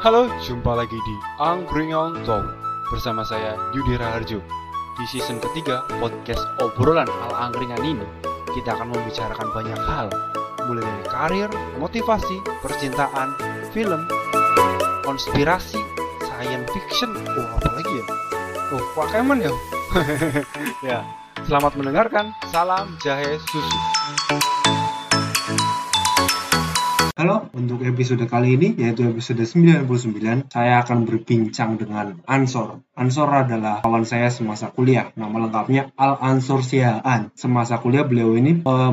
Halo, 0.00 0.32
jumpa 0.40 0.80
lagi 0.80 0.96
di 1.04 1.12
Angkringan 1.36 2.24
Talk 2.24 2.56
bersama 2.88 3.20
saya 3.20 3.60
Yudi 3.76 4.00
Raharjo. 4.00 4.40
Di 4.96 5.04
season 5.04 5.36
ketiga 5.44 5.84
podcast 6.00 6.40
obrolan 6.56 7.04
hal 7.04 7.28
angkringan 7.36 7.84
ini, 7.84 8.08
kita 8.56 8.80
akan 8.80 8.96
membicarakan 8.96 9.52
banyak 9.52 9.76
hal, 9.76 10.08
mulai 10.64 10.88
dari 10.88 11.04
karir, 11.04 11.50
motivasi, 11.76 12.40
percintaan, 12.64 13.36
film, 13.76 14.08
konspirasi, 15.04 15.84
science 16.24 16.72
fiction, 16.72 17.12
oh 17.36 17.60
apa 17.60 17.68
lagi 17.76 17.92
ya? 17.92 18.04
Oh, 18.72 18.82
Pokemon 18.96 19.44
ya? 19.44 19.52
ya, 20.96 20.98
selamat 21.44 21.76
mendengarkan. 21.76 22.32
Salam 22.48 22.96
jahe 23.04 23.36
susu. 23.52 23.78
Halo, 27.20 27.52
untuk 27.52 27.84
episode 27.84 28.24
kali 28.24 28.56
ini, 28.56 28.72
yaitu 28.80 29.04
episode 29.04 29.44
99, 29.44 30.48
saya 30.48 30.80
akan 30.80 31.04
berbincang 31.04 31.76
dengan 31.76 32.16
Ansor. 32.24 32.80
Ansor 32.96 33.28
adalah 33.28 33.84
kawan 33.84 34.08
saya 34.08 34.32
semasa 34.32 34.72
kuliah. 34.72 35.12
Nama 35.12 35.32
lengkapnya 35.48 35.92
Al 36.00 36.16
Ansor 36.16 36.64
Siaan. 36.64 37.28
Semasa 37.36 37.76
kuliah 37.76 38.08
beliau 38.08 38.32
ini 38.36 38.64
uh, 38.64 38.92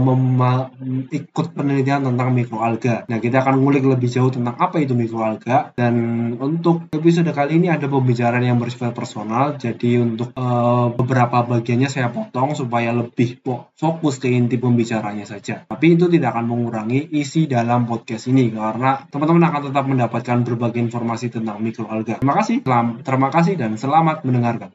ikut 1.07 1.47
penelitian 1.55 2.03
tentang 2.03 2.35
mikroalga. 2.35 3.07
Nah, 3.07 3.19
kita 3.23 3.47
akan 3.47 3.63
ngulik 3.63 3.87
lebih 3.87 4.11
jauh 4.11 4.27
tentang 4.27 4.59
apa 4.59 4.79
itu 4.83 4.91
mikroalga. 4.91 5.71
Dan 5.75 5.95
untuk 6.39 6.91
episode 6.91 7.31
kali 7.31 7.63
ini 7.63 7.71
ada 7.71 7.87
pembicaraan 7.87 8.43
yang 8.43 8.59
bersifat 8.59 8.91
personal. 8.91 9.55
Jadi 9.55 10.03
untuk 10.03 10.35
uh, 10.35 10.91
beberapa 10.91 11.47
bagiannya 11.47 11.87
saya 11.87 12.11
potong 12.11 12.59
supaya 12.59 12.91
lebih 12.91 13.39
fokus 13.75 14.19
ke 14.19 14.31
inti 14.31 14.59
pembicaranya 14.59 15.23
saja. 15.23 15.63
Tapi 15.63 15.99
itu 15.99 16.11
tidak 16.11 16.35
akan 16.35 16.47
mengurangi 16.47 17.11
isi 17.11 17.47
dalam 17.47 17.87
podcast 17.87 18.16
ini 18.25 18.49
karena 18.49 19.05
teman-teman 19.13 19.45
akan 19.53 19.61
tetap 19.69 19.85
mendapatkan 19.85 20.37
berbagai 20.41 20.81
informasi 20.89 21.29
tentang 21.29 21.61
mikroalga. 21.61 22.17
Terima 22.17 22.33
kasih, 22.33 22.65
terima 23.05 23.29
kasih 23.29 23.53
dan 23.53 23.77
selamat 23.77 24.25
mendengarkan. 24.25 24.73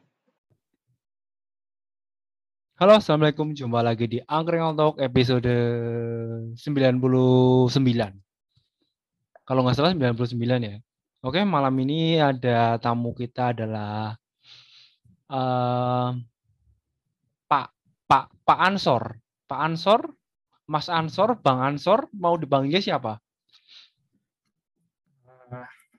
Halo, 2.79 2.99
Assalamualaikum. 2.99 3.51
Jumpa 3.51 3.83
lagi 3.83 4.07
di 4.07 4.19
Angkringan 4.23 4.79
Talk 4.79 5.03
episode 5.03 5.51
99. 6.55 6.59
Kalau 9.43 9.61
nggak 9.67 9.75
salah 9.75 9.91
99 9.91 10.39
ya. 10.63 10.79
Oke, 11.23 11.43
malam 11.43 11.75
ini 11.83 12.19
ada 12.19 12.79
tamu 12.79 13.15
kita 13.15 13.55
adalah 13.55 14.15
uh, 15.31 16.11
Pak 17.47 17.67
Pak 18.07 18.25
Pak 18.43 18.59
Ansor. 18.59 19.15
Pak 19.47 19.59
Ansor, 19.59 20.01
Mas 20.67 20.87
Ansor, 20.87 21.39
Bang 21.39 21.59
Ansor, 21.61 22.07
mau 22.15 22.35
dipanggil 22.39 22.79
siapa? 22.79 23.19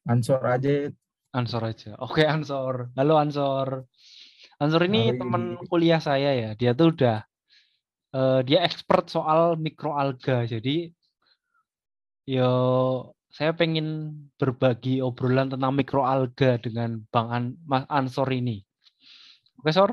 Ansor 0.05 0.41
aja 0.45 0.93
Ansor 1.35 1.67
aja. 1.67 1.99
Oke, 1.99 2.23
Ansor. 2.23 2.95
Halo 2.95 3.19
Ansor. 3.19 3.91
Ansor 4.63 4.87
ini 4.87 5.19
teman 5.19 5.59
kuliah 5.67 5.99
saya 5.99 6.31
ya. 6.31 6.51
Dia 6.55 6.79
tuh 6.79 6.95
udah 6.95 7.27
uh, 8.15 8.41
dia 8.47 8.63
expert 8.63 9.11
soal 9.11 9.59
mikroalga. 9.59 10.47
Jadi 10.47 10.95
yo 12.31 12.53
saya 13.35 13.51
pengen 13.51 14.15
berbagi 14.39 15.03
obrolan 15.03 15.51
tentang 15.51 15.75
mikroalga 15.75 16.63
dengan 16.63 17.03
Bang 17.11 17.35
An 17.35 17.45
Mas 17.67 17.83
Ansor 17.91 18.31
ini. 18.31 18.63
Oke, 19.59 19.75
Sor? 19.75 19.91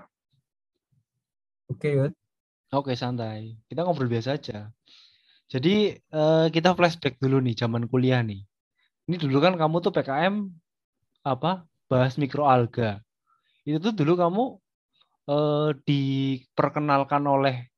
Oke, 1.73 1.89
Yud. 1.89 2.13
Oke, 2.69 2.93
santai. 2.93 3.57
Kita 3.65 3.81
ngobrol 3.81 4.13
biasa 4.13 4.37
aja. 4.37 4.69
Jadi 5.49 5.97
uh, 6.13 6.53
kita 6.53 6.77
flashback 6.77 7.17
dulu 7.17 7.41
nih 7.41 7.57
zaman 7.57 7.89
kuliah 7.89 8.21
nih. 8.21 8.45
Ini 9.09 9.15
dulu 9.17 9.37
kan 9.41 9.57
kamu 9.57 9.81
tuh 9.81 9.93
PKM 9.93 10.35
apa 11.25 11.65
bahas 11.89 12.15
mikroalga. 12.17 13.01
Itu 13.65 13.77
tuh 13.81 13.93
dulu 13.93 14.13
kamu 14.17 14.43
eh, 15.29 15.69
diperkenalkan 15.85 17.23
oleh 17.25 17.71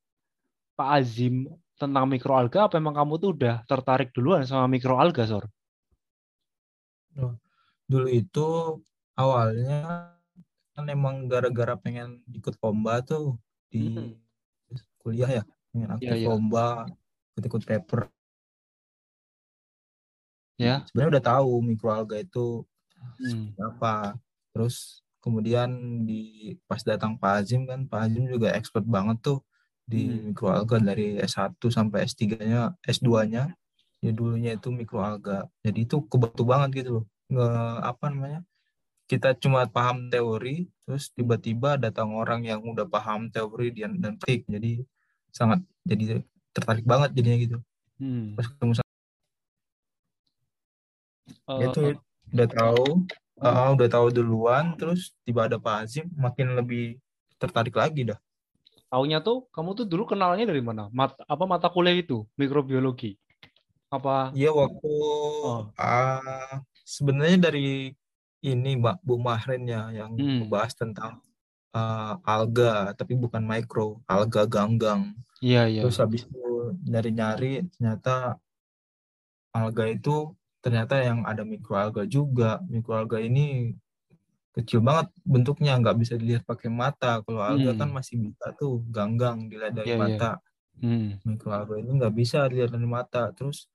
Pak 0.74 0.90
Azim 0.90 1.48
tentang 1.78 2.06
mikroalga 2.08 2.70
apa 2.70 2.80
emang 2.80 2.96
kamu 2.96 3.14
tuh 3.20 3.30
udah 3.36 3.56
tertarik 3.66 4.14
duluan 4.14 4.46
sama 4.46 4.70
mikroalga, 4.70 5.26
Sor? 5.26 5.46
Dulu 7.90 8.08
itu 8.10 8.80
awalnya 9.18 10.10
kan 10.74 10.86
emang 10.90 11.30
gara-gara 11.30 11.78
pengen 11.78 12.26
ikut 12.34 12.58
lomba 12.58 13.06
tuh 13.06 13.38
di 13.70 13.94
hmm. 13.94 14.18
kuliah 14.98 15.42
ya, 15.42 15.44
pengen 15.70 15.90
aktif 15.94 16.10
ya, 16.10 16.18
ya. 16.18 16.30
lomba, 16.34 16.90
ikut-ikut 17.34 17.62
paper. 17.66 18.10
Ya. 20.64 20.76
Sebenarnya 20.88 21.20
udah 21.20 21.26
tahu 21.36 21.52
mikroalga 21.60 22.18
itu 22.24 22.64
hmm. 23.20 23.60
apa 23.60 24.16
terus 24.56 25.02
kemudian 25.24 25.70
di 26.04 26.54
pas 26.68 26.84
datang 26.84 27.16
Pak 27.20 27.44
Azim 27.44 27.68
kan 27.68 27.88
Pak 27.88 28.00
Azim 28.08 28.24
juga 28.28 28.54
expert 28.56 28.84
banget 28.88 29.20
tuh 29.24 29.40
di 29.84 30.08
hmm. 30.08 30.32
mikroalga 30.32 30.80
dari 30.80 31.20
S1 31.20 31.60
sampai 31.60 32.08
S3-nya 32.08 32.76
S2-nya 32.84 33.52
ya 34.04 34.12
dulunya 34.12 34.60
itu 34.60 34.68
mikroalga 34.68 35.48
jadi 35.64 35.88
itu 35.88 36.04
kebetul 36.12 36.44
banget 36.44 36.84
gitu 36.84 36.90
loh 37.00 37.06
nge 37.32 37.48
apa 37.88 38.06
namanya 38.12 38.40
kita 39.08 39.32
cuma 39.40 39.64
paham 39.68 40.12
teori 40.12 40.68
terus 40.84 41.12
tiba-tiba 41.16 41.80
datang 41.80 42.12
orang 42.12 42.44
yang 42.44 42.60
udah 42.60 42.84
paham 42.84 43.32
teori 43.32 43.72
dan 43.72 43.96
dan 44.04 44.20
praktik 44.20 44.44
jadi 44.48 44.84
sangat 45.32 45.64
jadi 45.88 46.20
tertarik 46.52 46.84
banget 46.84 47.16
jadinya 47.16 47.38
gitu 47.40 47.58
hmm. 48.04 48.36
pas 48.36 48.46
ketemu 48.48 48.74
uh, 51.50 51.60
itu 51.60 51.82
uh, 51.92 52.34
udah 52.34 52.48
tahu 52.50 52.86
uh, 53.44 53.70
udah 53.76 53.90
tahu 53.90 54.08
duluan 54.14 54.76
terus 54.80 55.12
tiba 55.28 55.46
ada 55.48 55.60
Pak 55.60 55.76
Azim 55.88 56.06
makin 56.16 56.56
lebih 56.56 57.00
tertarik 57.40 57.76
lagi 57.76 58.08
dah. 58.08 58.20
Taunya 58.88 59.20
tuh 59.26 59.50
kamu 59.50 59.74
tuh 59.74 59.86
dulu 59.90 60.06
kenalnya 60.06 60.46
dari 60.46 60.62
mana? 60.62 60.86
Mat, 60.94 61.18
apa 61.26 61.44
mata 61.50 61.68
kuliah 61.68 61.98
itu? 61.98 62.30
Mikrobiologi? 62.38 63.18
Apa? 63.90 64.30
Iya 64.38 64.54
waktu 64.54 64.90
oh. 64.90 65.74
uh, 65.74 66.54
sebenarnya 66.86 67.50
dari 67.50 67.94
ini 68.44 68.72
Mbak 68.78 69.02
Bu 69.02 69.18
Mahren 69.18 69.66
ya 69.66 69.90
yang 69.90 70.14
hmm. 70.14 70.46
membahas 70.46 70.76
tentang 70.76 71.24
uh, 71.74 72.20
alga 72.22 72.94
tapi 72.94 73.18
bukan 73.18 73.42
mikro 73.42 74.04
alga 74.06 74.46
ganggang. 74.46 75.16
Iya 75.42 75.68
iya. 75.68 75.82
Terus 75.84 75.98
habis 76.00 76.24
itu 76.30 76.78
nyari-nyari 76.86 77.66
ternyata 77.76 78.38
alga 79.56 79.86
itu 79.90 80.32
ternyata 80.64 80.96
yang 81.04 81.28
ada 81.28 81.44
mikroalga 81.44 82.08
juga 82.08 82.64
mikroalga 82.72 83.20
ini 83.20 83.76
kecil 84.56 84.80
banget 84.80 85.12
bentuknya 85.28 85.76
nggak 85.76 85.98
bisa 86.00 86.14
dilihat 86.16 86.48
pakai 86.48 86.72
mata 86.72 87.20
kalau 87.26 87.44
alga 87.44 87.76
hmm. 87.76 87.80
kan 87.84 87.90
masih 87.92 88.16
bisa 88.22 88.56
tuh 88.56 88.80
ganggang 88.88 89.52
dilihat 89.52 89.76
dari 89.76 89.92
yeah, 89.92 90.00
iya. 90.00 90.04
mata 90.08 90.32
yeah. 90.80 90.88
Hmm. 90.88 91.10
mikroalga 91.28 91.76
ini 91.84 91.92
nggak 92.00 92.16
bisa 92.16 92.40
dilihat 92.48 92.72
dari 92.72 92.88
mata 92.88 93.34
terus 93.36 93.68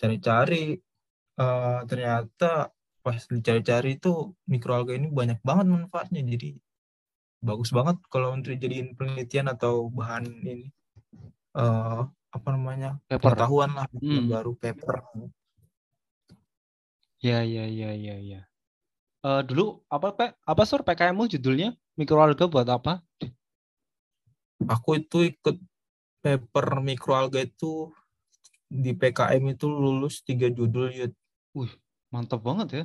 cari-cari 0.00 0.78
uh, 1.36 1.80
ternyata 1.84 2.72
pas 3.04 3.18
dicari-cari 3.28 4.00
itu 4.00 4.32
mikroalga 4.48 4.96
ini 4.96 5.12
banyak 5.12 5.38
banget 5.44 5.66
manfaatnya 5.68 6.24
jadi 6.24 6.56
bagus 7.44 7.70
banget 7.70 8.00
kalau 8.08 8.32
untuk 8.32 8.56
jadiin 8.56 8.96
penelitian 8.96 9.52
atau 9.52 9.92
bahan 9.92 10.26
ini 10.26 10.72
uh, 11.54 12.08
apa 12.08 12.48
namanya 12.50 12.98
paper. 13.06 13.22
pengetahuan 13.22 13.70
lah 13.74 13.86
hmm. 13.90 14.26
baru 14.32 14.52
paper 14.58 14.96
Ya, 17.26 17.42
ya, 17.42 17.66
ya, 17.66 17.90
ya, 17.90 18.16
ya. 18.22 18.40
Uh, 19.26 19.42
dulu 19.42 19.82
apa 19.90 20.14
Pak? 20.14 20.30
Apa 20.46 20.62
sur 20.62 20.86
PKMmu 20.86 21.26
judulnya? 21.26 21.74
Mikroalga 21.98 22.46
buat 22.46 22.70
apa? 22.70 23.02
Aku 24.62 25.02
itu 25.02 25.34
ikut 25.34 25.58
paper 26.22 26.78
mikroalga 26.86 27.42
itu 27.42 27.90
di 28.70 28.94
PKM 28.94 29.42
itu 29.58 29.66
lulus 29.66 30.22
tiga 30.22 30.46
judul 30.46 30.94
ya. 30.94 31.10
Wih, 31.58 31.74
mantap 32.14 32.46
banget 32.46 32.68
ya. 32.70 32.84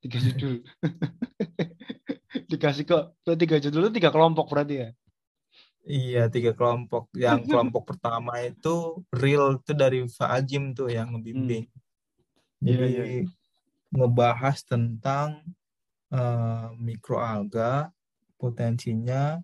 Tiga 0.00 0.18
judul. 0.24 0.64
Dikasih 2.50 2.88
kok 2.88 3.12
tiga 3.36 3.60
judul 3.60 3.92
itu 3.92 4.00
tiga 4.00 4.08
kelompok 4.08 4.48
berarti 4.48 4.88
ya? 4.88 4.88
Iya, 5.84 6.32
tiga 6.32 6.56
kelompok. 6.56 7.12
Yang 7.12 7.44
kelompok 7.52 7.92
pertama 7.92 8.40
itu 8.40 9.04
real 9.12 9.60
itu 9.60 9.76
dari 9.76 10.08
Fajim 10.08 10.72
tuh 10.72 10.88
yang 10.88 11.12
ngebimbing. 11.12 11.68
Hmm. 11.68 12.64
Jadi 12.64 12.88
yeah, 12.96 13.04
yeah. 13.20 13.39
Ngebahas 13.90 14.62
tentang 14.62 15.42
uh, 16.14 16.70
mikroalga 16.78 17.90
potensinya 18.38 19.38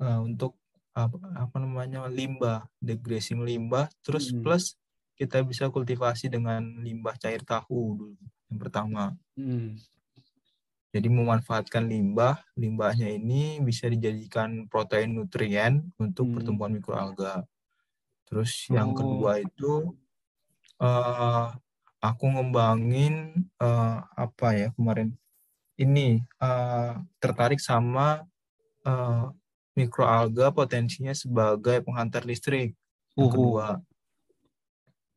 uh, 0.00 0.20
untuk 0.22 0.56
apa, 0.94 1.16
apa 1.38 1.56
namanya 1.62 2.10
limbah 2.10 2.66
degrading 2.82 3.46
limbah 3.46 3.86
terus 4.02 4.34
hmm. 4.34 4.42
plus 4.42 4.74
kita 5.14 5.44
bisa 5.46 5.70
kultivasi 5.70 6.32
dengan 6.32 6.64
limbah 6.82 7.14
cair 7.20 7.44
tahu 7.46 7.94
dulu 7.94 8.16
yang 8.50 8.58
pertama 8.58 9.14
hmm. 9.38 9.78
jadi 10.90 11.06
memanfaatkan 11.06 11.86
limbah 11.86 12.42
limbahnya 12.58 13.06
ini 13.06 13.62
bisa 13.62 13.86
dijadikan 13.86 14.66
protein 14.66 15.14
nutrien 15.14 15.94
untuk 15.94 16.26
hmm. 16.26 16.34
pertumbuhan 16.40 16.72
mikroalga 16.74 17.46
terus 18.26 18.66
yang 18.66 18.90
oh. 18.90 18.96
kedua 18.98 19.38
itu 19.38 19.94
uh, 20.82 21.54
aku 22.00 22.24
ngembangin 22.32 23.44
eh, 23.60 23.96
apa 24.16 24.48
ya 24.56 24.68
kemarin 24.76 25.14
ini 25.80 26.20
eh, 26.24 26.92
tertarik 27.20 27.60
sama 27.60 28.24
eh, 28.84 29.24
mikroalga 29.78 30.50
potensinya 30.52 31.14
sebagai 31.14 31.80
penghantar 31.84 32.24
listrik 32.26 32.74
yang 33.16 33.30
kedua. 33.30 33.66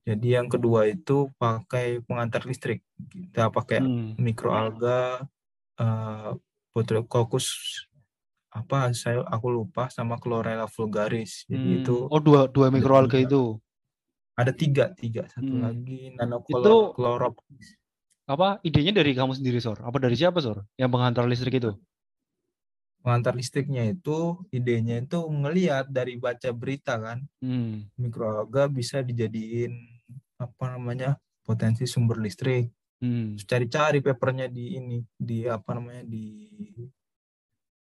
Jadi 0.03 0.35
yang 0.35 0.51
kedua 0.51 0.83
itu 0.91 1.31
pakai 1.39 2.03
penghantar 2.03 2.43
listrik. 2.43 2.83
Kita 3.07 3.47
pakai 3.47 3.79
Hmm. 3.83 4.19
mikroalga 4.19 5.23
eh 5.79 6.31
Botryococcus 6.73 7.47
apa 8.53 8.93
saya 8.93 9.23
aku 9.25 9.47
lupa 9.49 9.87
sama 9.89 10.19
Chlorella 10.19 10.67
vulgaris. 10.69 11.47
Jadi 11.47 11.69
Hmm. 11.69 11.79
itu 11.81 11.95
Oh 12.11 12.21
dua 12.21 12.51
dua 12.51 12.67
mikroalga 12.69 13.17
itu 13.23 13.57
ada 14.33 14.51
tiga 14.51 14.89
tiga 14.93 15.29
satu 15.29 15.45
Hmm. 15.51 15.63
lagi 15.63 16.09
Itu- 16.09 16.17
nanochlorops 16.17 17.43
apa 18.23 18.57
idenya 18.63 18.95
dari 18.95 19.11
kamu 19.11 19.35
sendiri 19.35 19.59
Sor? 19.59 19.83
Apa 19.83 19.99
dari 19.99 20.15
siapa 20.15 20.39
Sor? 20.39 20.63
Yang 20.75 20.89
penghantar 20.91 21.25
listrik 21.27 21.57
itu? 21.57 21.73
pengantar 23.03 23.35
listriknya 23.35 23.83
itu 23.83 24.39
idenya 24.47 25.03
itu 25.03 25.19
ngelihat 25.19 25.91
dari 25.91 26.15
baca 26.15 26.55
berita 26.55 26.95
kan 26.95 27.19
Hmm. 27.43 27.91
mikroalga 27.99 28.71
bisa 28.71 29.03
dijadiin 29.03 29.75
apa 30.39 30.71
namanya 30.71 31.19
potensi 31.43 31.83
sumber 31.83 32.15
listrik 32.17 32.71
Hmm. 33.03 33.35
Cari-cari 33.35 33.99
papernya 33.99 34.47
di 34.47 34.79
ini 34.79 35.03
di 35.19 35.43
apa 35.43 35.75
namanya 35.75 36.07
di 36.07 36.47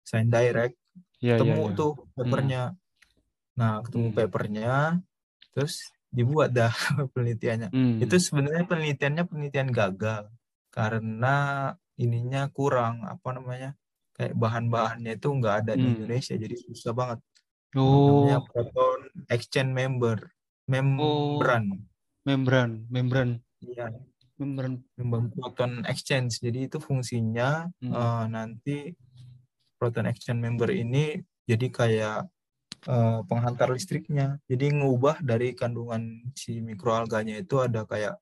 Science 0.01 0.33
Direct 0.33 0.75
Ya, 1.21 1.37
ya, 1.37 1.45
ketemu 1.45 1.63
ya. 1.69 1.75
tuh 1.77 1.91
papernya 2.17 2.61
nah 3.53 3.85
ketemu 3.85 4.07
Hmm. 4.09 4.17
papernya 4.17 4.71
terus 5.53 5.93
dibuat 6.13 6.53
dah 6.53 6.69
penelitiannya 7.13 7.73
Hmm. 7.73 7.97
itu 7.99 8.15
sebenarnya 8.21 8.63
penelitiannya 8.69 9.23
penelitian 9.25 9.69
gagal 9.73 10.29
karena 10.69 11.35
ininya 11.97 12.49
kurang 12.53 13.01
apa 13.05 13.29
namanya 13.33 13.73
kayak 14.13 14.37
bahan-bahannya 14.37 15.17
itu 15.17 15.27
nggak 15.27 15.55
ada 15.65 15.73
di 15.73 15.85
Hmm. 15.89 15.93
Indonesia 15.97 16.33
jadi 16.37 16.55
susah 16.55 16.93
banget 16.93 17.19
Oh, 17.73 18.05
namanya 18.21 18.45
proton 18.45 19.09
exchange 19.33 19.73
member 19.73 20.29
membran 20.69 21.81
membran, 22.21 22.85
membran, 22.87 23.29
iya 23.59 23.89
membran. 24.37 24.85
membran 24.95 25.33
proton 25.33 25.81
exchange 25.89 26.37
jadi 26.39 26.69
itu 26.69 26.77
fungsinya 26.77 27.73
Hmm. 27.81 27.91
eh, 27.91 28.25
nanti 28.29 28.77
proton 29.81 30.05
exchange 30.05 30.37
member 30.39 30.69
ini 30.69 31.17
jadi 31.43 31.67
kayak 31.67 32.19
eh, 32.91 33.19
penghantar 33.29 33.67
listriknya 33.75 34.25
jadi 34.51 34.65
ngubah 34.77 35.15
dari 35.29 35.47
kandungan 35.59 36.03
si 36.41 36.51
mikroalganya 36.69 37.35
itu 37.43 37.55
ada 37.65 37.81
kayak 37.91 38.13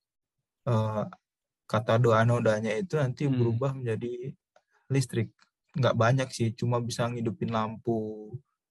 eh, 0.69 1.03
katode 1.71 2.09
anodanya 2.21 2.71
itu 2.81 2.95
nanti 3.03 3.23
Hmm. 3.27 3.37
berubah 3.39 3.71
menjadi 3.77 4.11
listrik 4.93 5.29
nggak 5.79 5.95
banyak 6.03 6.29
sih 6.37 6.49
cuma 6.59 6.77
bisa 6.83 7.03
ngidupin 7.11 7.51
lampu 7.57 7.95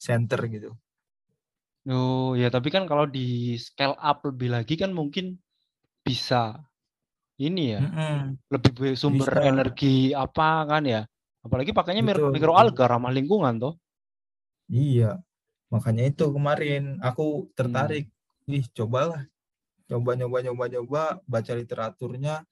center 0.06 0.40
gitu 0.54 0.70
Oh, 1.88 2.36
ya 2.40 2.46
tapi 2.54 2.68
kan 2.74 2.84
kalau 2.90 3.04
di 3.08 3.56
scale 3.66 3.96
up 3.96 4.16
lebih 4.28 4.48
lagi 4.54 4.74
kan 4.82 4.90
mungkin 4.92 5.24
bisa 6.06 6.60
ini 7.40 7.62
ya, 7.74 7.80
Mm-mm. 7.80 8.36
lebih 8.52 8.70
be- 8.76 8.98
sumber 9.00 9.30
Bisa. 9.32 9.40
energi 9.50 10.12
apa 10.12 10.68
kan 10.70 10.82
ya. 10.84 11.00
Apalagi 11.44 11.72
pakainya 11.72 12.02
mikroalga 12.36 12.84
ramah 12.92 13.12
lingkungan 13.16 13.54
toh. 13.62 13.74
Iya, 14.68 15.22
makanya 15.70 16.04
itu 16.10 16.26
kemarin 16.28 16.98
aku 17.00 17.48
tertarik. 17.54 18.10
Ih, 18.50 18.66
cobalah. 18.74 19.24
Coba 19.86 20.14
nyoba 20.18 20.42
nyoba 20.42 20.64
nyoba 20.70 21.02
baca 21.26 21.52
literaturnya 21.54 22.42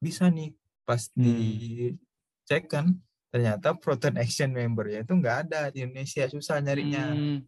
bisa 0.00 0.28
nih. 0.32 0.56
Pas 0.84 1.08
Hmm. 1.16 1.24
dicek 1.24 2.68
kan 2.68 2.96
ternyata 3.32 3.72
proton 3.76 4.14
action 4.20 4.52
member 4.52 4.84
ya 4.88 5.00
itu 5.00 5.12
nggak 5.16 5.36
ada 5.48 5.72
di 5.72 5.84
Indonesia 5.84 6.28
susah 6.28 6.60
nyarinya. 6.60 7.12
Hmm. 7.12 7.38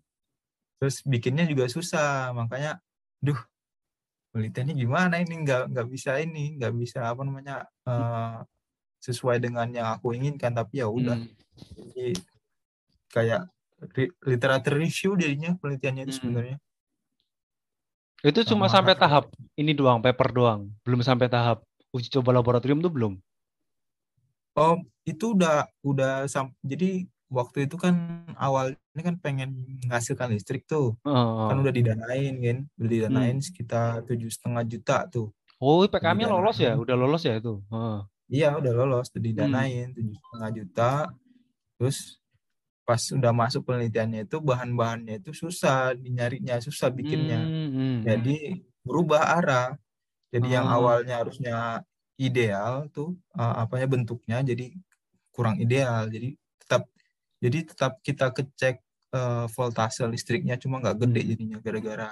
Terus 0.81 1.01
bikinnya 1.05 1.45
juga 1.49 1.69
susah, 1.69 2.33
makanya 2.37 2.81
duh 3.21 3.37
penelitiannya 4.33 4.77
gimana 4.77 5.21
ini 5.25 5.41
nggak 5.45 5.73
nggak 5.73 5.89
bisa 5.89 6.21
ini 6.21 6.61
nggak 6.61 6.75
bisa 6.77 7.09
apa 7.09 7.25
namanya 7.25 7.65
eh, 7.89 8.39
sesuai 9.01 9.41
dengan 9.41 9.69
yang 9.73 9.89
aku 9.97 10.13
inginkan 10.13 10.53
tapi 10.53 10.85
ya 10.85 10.89
udah 10.93 11.17
Hmm. 11.17 11.33
jadi 11.97 12.13
kayak 13.09 13.43
literatur 14.31 14.75
review 14.83 15.11
jadinya 15.21 15.51
penelitiannya 15.61 16.03
itu 16.09 16.15
Hmm. 16.15 16.21
sebenarnya 16.21 16.57
Itu 18.25 18.41
cuma 18.49 18.67
Sama 18.69 18.75
sampai 18.75 18.95
tahap 18.97 19.25
ini 19.61 19.73
doang, 19.77 19.99
paper 20.05 20.29
doang. 20.33 20.61
Belum 20.85 21.01
sampai 21.05 21.29
tahap 21.33 21.59
uji 21.97 22.09
coba 22.13 22.31
laboratorium 22.37 22.81
tuh 22.85 22.93
belum. 22.93 23.13
oh 24.57 24.75
itu 25.07 25.25
udah 25.37 25.69
udah 25.87 26.27
sam 26.33 26.53
jadi 26.65 27.07
waktu 27.31 27.67
itu 27.67 27.77
kan 27.79 27.95
awalnya 28.39 29.03
kan 29.07 29.17
pengen 29.25 29.49
menghasilkan 29.83 30.29
listrik 30.35 30.63
tuh 30.71 30.97
Heeh. 31.05 31.49
kan 31.49 31.57
udah 31.63 31.73
didanain 31.75 32.35
kan 32.45 32.59
udah 32.81 32.91
didanain 32.95 33.39
Hmm. 33.39 33.47
sekitar 33.47 34.03
tujuh 34.09 34.31
setengah 34.33 34.65
juta 34.67 34.97
tuh 35.11 35.29
Oh, 35.61 35.81
PKM-nya 35.89 36.29
lolos 36.33 36.57
ya? 36.61 36.73
Udah 36.83 36.97
lolos 37.01 37.23
ya 37.29 37.35
itu? 37.41 37.53
Heeh. 37.73 37.99
iya 38.37 38.49
udah 38.59 38.73
lolos 38.79 39.07
udah 39.13 39.23
Hmm. 39.23 39.27
didanain 39.29 39.87
tujuh 39.97 40.15
setengah 40.19 40.51
juta 40.59 40.91
terus 41.79 41.99
pas 42.87 43.03
udah 43.11 43.35
masuk 43.35 43.67
penelitiannya 43.67 44.31
itu 44.31 44.39
bahan-bahannya 44.39 45.19
itu 45.19 45.35
susah 45.35 45.91
dinyarinya 45.99 46.63
susah 46.63 46.87
bikinnya 46.89 47.51
Hmm, 47.51 47.69
hmm. 47.75 47.99
jadi 48.07 48.39
berubah 48.87 49.23
arah 49.43 49.69
jadi 50.31 50.63
yang 50.63 50.67
Oh. 50.71 50.77
awalnya 50.79 51.19
harusnya 51.19 51.83
ideal 52.15 52.87
tuh 52.95 53.19
eh, 53.35 53.55
apanya 53.59 53.91
bentuknya 53.91 54.39
jadi 54.41 54.71
kurang 55.35 55.59
ideal 55.59 56.07
jadi 56.07 56.39
tetap 56.63 56.87
jadi 57.43 57.59
tetap 57.67 57.93
kita 58.07 58.31
kecek 58.31 58.79
eh, 59.13 59.47
voltase 59.51 60.07
listriknya 60.07 60.55
cuma 60.57 60.79
nggak 60.79 61.03
gede 61.03 61.21
Hmm. 61.27 61.31
jadinya 61.35 61.59
gara-gara 61.59 62.09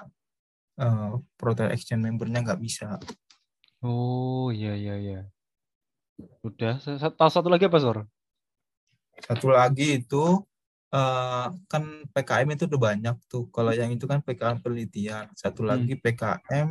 eh, 0.82 1.11
proton 1.38 1.70
exchange 1.70 2.03
membernya 2.03 2.43
nggak 2.43 2.59
bisa 2.61 2.99
Oh, 3.85 4.49
iya 4.49 4.73
iya 4.73 4.94
iya. 4.97 5.20
Udah, 6.41 6.81
Sa- 6.81 6.97
sa- 6.97 7.12
tahu 7.12 7.29
satu 7.29 7.53
lagi 7.53 7.69
apa, 7.69 7.77
Sor? 7.77 8.09
satu 9.20 9.53
lagi 9.53 10.00
itu 10.00 10.41
eh, 10.94 11.46
kan 11.67 11.82
PKM 12.08 12.49
itu 12.50 12.64
udah 12.64 12.81
banyak 12.81 13.17
tuh 13.26 13.50
kalau 13.50 13.75
yang 13.75 13.91
itu 13.91 14.06
kan 14.06 14.23
PKM 14.23 14.62
penelitian 14.62 15.26
satu 15.35 15.67
Hmm. 15.67 15.70
lagi 15.75 15.94
PKM 15.94 16.69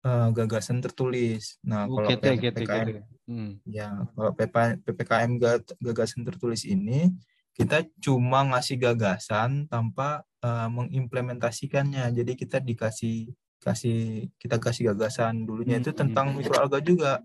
eh, 0.00 0.28
gagasan 0.32 0.80
tertulis 0.80 1.60
nah 1.60 1.84
Oh, 1.84 2.00
kalau 2.00 2.08
GT, 2.08 2.24
PKM 2.56 2.86
GT. 2.88 2.90
Hmm. 3.28 3.52
Ya, 3.62 3.88
kalau 4.10 4.32
PP 4.32 4.54
PPKM 4.82 5.30
ga- 5.36 5.76
gagasan 5.78 6.24
tertulis 6.24 6.64
ini 6.64 7.12
kita 7.52 7.84
cuma 8.00 8.40
ngasih 8.48 8.80
gagasan 8.80 9.68
tanpa 9.68 10.24
eh, 10.40 10.68
mengimplementasikannya. 10.72 12.08
Jadi 12.10 12.32
kita 12.32 12.58
dikasih 12.58 13.28
kasih 13.60 14.32
kita 14.40 14.56
kasih 14.56 14.88
gagasan 14.90 15.44
dulunya 15.44 15.76
itu 15.76 15.92
Hmm. 15.92 16.00
tentang 16.00 16.32
mikroalga 16.32 16.80
juga 16.80 17.20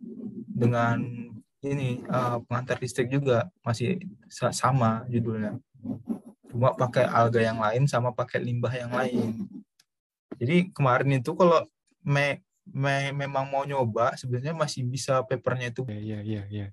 dengan 0.51 0.99
ini 1.63 2.03
eh, 2.03 2.37
pengantar 2.43 2.77
listrik 2.77 3.07
juga 3.07 3.47
masih 3.63 4.03
sa- 4.27 4.51
sama 4.51 5.07
judulnya. 5.07 5.55
Cuma 6.47 6.71
pakai 6.71 7.03
alga 7.03 7.39
yang 7.39 7.59
lain 7.59 7.83
sama 7.85 8.11
pakai 8.11 8.39
limbah 8.39 8.71
yang 8.71 8.91
lain. 8.91 9.29
Jadi 10.35 10.71
kemarin 10.71 11.15
itu 11.15 11.31
kalau 11.31 11.63
me, 12.01 12.39
me- 12.65 13.13
memang 13.13 13.47
mau 13.47 13.63
nyoba 13.63 14.15
sebenarnya 14.15 14.51
masih 14.51 14.83
bisa 14.83 15.23
papernya 15.23 15.69
itu 15.69 15.83
Iya 15.87 15.99
iya 15.99 16.19
iya 16.21 16.43
iya. 16.49 16.67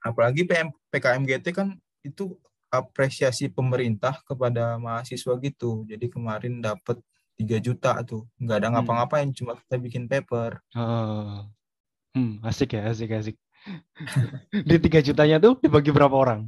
apalagi 0.00 0.44
PM, 0.44 0.68
PKMGT 0.92 1.46
kan 1.50 1.72
itu 2.00 2.36
apresiasi 2.68 3.48
pemerintah 3.48 4.20
kepada 4.22 4.76
mahasiswa 4.76 5.32
gitu 5.40 5.86
jadi 5.86 6.10
kemarin 6.10 6.60
dapat 6.60 7.00
3 7.34 7.56
juta 7.56 7.96
tuh 8.02 8.28
nggak 8.36 8.56
ada 8.58 8.68
Hmm. 8.68 8.74
ngapa-ngapain 8.76 9.30
cuma 9.32 9.56
kita 9.56 9.76
bikin 9.78 10.04
paper 10.04 10.60
Heeh. 10.72 11.48
Hmm, 12.14 12.38
asik 12.46 12.78
ya, 12.78 12.86
asik 12.86 13.10
asik. 13.10 13.36
Di 14.70 14.76
tiga 14.78 15.02
jutanya 15.02 15.42
tuh 15.42 15.58
dibagi 15.58 15.90
berapa 15.90 16.14
orang? 16.14 16.46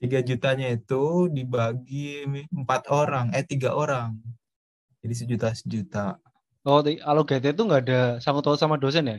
3 0.00 0.18
jutanya 0.24 0.66
itu 0.72 1.28
dibagi 1.28 2.24
empat 2.48 2.88
orang 2.88 3.26
eh 3.36 3.44
tiga 3.44 3.76
orang. 3.76 4.16
Jadi 5.04 5.14
sejuta 5.16 5.48
sejuta. 5.52 6.06
Oh, 6.64 6.80
kalau 6.84 7.22
GT 7.28 7.44
itu 7.56 7.62
nggak 7.68 7.82
ada 7.88 8.00
sangkut 8.20 8.44
paut 8.44 8.60
sama 8.60 8.76
dosen 8.80 9.04
ya? 9.12 9.18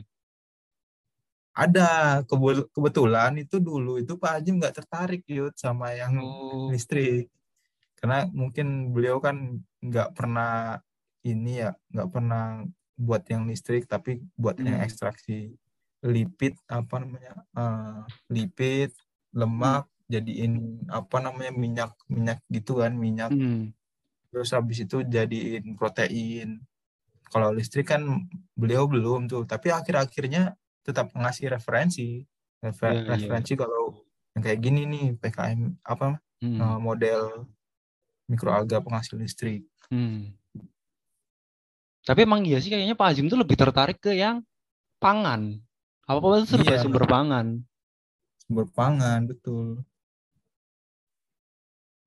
ada. 1.53 2.21
Kebetulan 2.73 3.31
itu 3.39 3.57
dulu 3.59 4.00
itu 4.01 4.15
Pak 4.17 4.41
Hajim 4.41 4.57
nggak 4.61 4.75
tertarik 4.83 5.21
yud 5.27 5.53
sama 5.57 5.93
yang 5.95 6.13
Oh, 6.17 6.71
listrik. 6.71 7.27
Karena 8.00 8.25
mungkin 8.33 8.93
beliau 8.95 9.21
kan 9.21 9.61
nggak 9.81 10.09
pernah 10.17 10.81
ini 11.21 11.61
ya 11.61 11.71
nggak 11.93 12.09
pernah 12.09 12.65
buat 12.97 13.23
yang 13.29 13.45
listrik 13.50 13.85
tapi 13.89 14.21
buat 14.38 14.57
yang 14.61 14.81
Hmm. 14.81 14.85
ekstraksi 14.85 15.53
lipid 16.01 16.57
apa 16.65 16.95
namanya 17.01 17.33
eh, 17.53 17.97
lipid 18.33 18.89
lemak 19.33 19.85
jadiin 20.11 20.53
apa 20.87 21.17
namanya 21.17 21.51
minyak 21.51 21.91
minyak 22.05 22.43
gitu 22.47 22.77
kan 22.77 22.91
minyak 22.93 23.31
hmm. 23.31 23.71
terus 24.27 24.51
habis 24.51 24.79
itu 24.79 25.01
jadiin 25.01 25.73
protein 25.73 26.59
kalau 27.27 27.49
listrik 27.49 27.87
kan 27.87 28.03
beliau 28.53 28.85
belum 28.85 29.25
tuh 29.25 29.43
tapi 29.43 29.71
akhir-akhirnya 29.71 30.53
tetap 30.81 31.09
ngasih 31.13 31.47
referensi 31.49 32.27
Refer- 32.59 32.93
Iya, 32.93 33.01
iya. 33.01 33.11
referensi 33.15 33.53
kalau 33.55 34.05
yang 34.31 34.43
kayak 34.43 34.59
gini 34.59 34.81
nih 34.85 35.05
PKM 35.15 35.61
apa 35.81 36.19
Hmm. 36.37 36.57
eh, 36.57 36.79
model 36.79 37.21
mikroalga 38.25 38.79
penghasil 38.79 39.15
listrik 39.15 39.63
Hmm. 39.87 40.31
Tapi 42.01 42.19
emang 42.21 42.41
iya 42.41 42.57
sih 42.57 42.67
kayaknya 42.67 42.95
Pak 42.95 43.07
Azim 43.07 43.27
tuh 43.27 43.37
lebih 43.37 43.53
tertarik 43.53 43.99
ke 43.99 44.09
yang 44.11 44.41
pangan. 44.97 45.61
Apa-apa 46.03 46.41
itu 46.41 46.47
serba 46.49 46.71
Iya. 46.71 46.81
sumber 46.81 47.05
pangan. 47.05 47.61
sumber 48.41 48.65
pangan 48.67 49.19
betul 49.27 49.85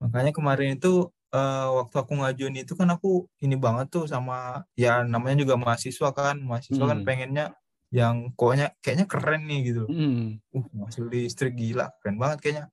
makanya 0.05 0.33
kemarin 0.37 0.77
itu 0.79 1.09
eh, 1.35 1.67
waktu 1.79 1.97
aku 2.03 2.13
ngajuin 2.21 2.57
itu 2.63 2.73
kan 2.81 2.89
aku 2.95 3.27
ini 3.45 3.57
banget 3.59 3.87
tuh 3.95 4.05
sama 4.13 4.63
ya 4.79 5.03
namanya 5.09 5.37
juga 5.43 5.55
mahasiswa 5.61 6.09
kan 6.19 6.37
mahasiswa 6.45 6.85
kan 6.91 6.99
Hmm. 6.99 7.07
pengennya 7.07 7.57
yang 7.95 8.17
pokoknya 8.37 8.75
kayaknya 8.85 9.07
keren 9.11 9.43
nih 9.51 9.61
gitu 9.73 9.85
Hmm. 9.89 10.41
uh 10.57 10.67
hasil 10.89 11.05
listrik 11.13 11.55
gila 11.59 11.91
keren 12.03 12.19
banget 12.23 12.39
kayaknya 12.45 12.67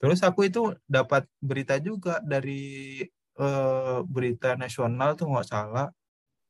terus 0.00 0.20
aku 0.26 0.48
itu 0.50 0.74
dapat 0.90 1.26
berita 1.42 1.78
juga 1.82 2.20
dari 2.24 3.02
eh, 3.40 3.98
berita 4.06 4.54
nasional 4.58 5.14
tuh 5.18 5.26
nggak 5.32 5.48
salah 5.48 5.88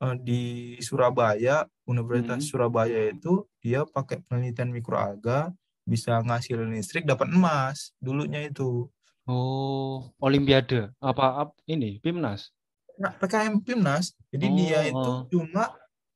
eh, 0.05 0.17
di 0.21 0.43
Surabaya 0.83 1.67
Universitas 1.89 2.43
Hmm. 2.43 2.49
Surabaya 2.49 3.13
itu 3.13 3.47
dia 3.65 3.85
pakai 3.89 4.23
penelitian 4.27 4.71
mikroalga 4.75 5.53
bisa 5.89 6.21
ngasilin 6.23 6.73
listrik 6.77 7.05
dapat 7.09 7.29
emas 7.35 7.95
dulunya 7.99 8.47
itu 8.47 8.89
Oh, 9.27 10.11
Olimpiade. 10.19 10.91
Apa, 10.99 11.47
ap- 11.47 11.59
ini 11.65 11.99
Pimnas? 11.99 12.51
nah, 12.93 13.09
PKM 13.17 13.65
Pimnas 13.65 14.13
jadi 14.29 14.47
dia 14.53 14.79
Oh, 14.79 14.91
itu 14.93 15.11
oh. 15.11 15.21
cuma 15.27 15.65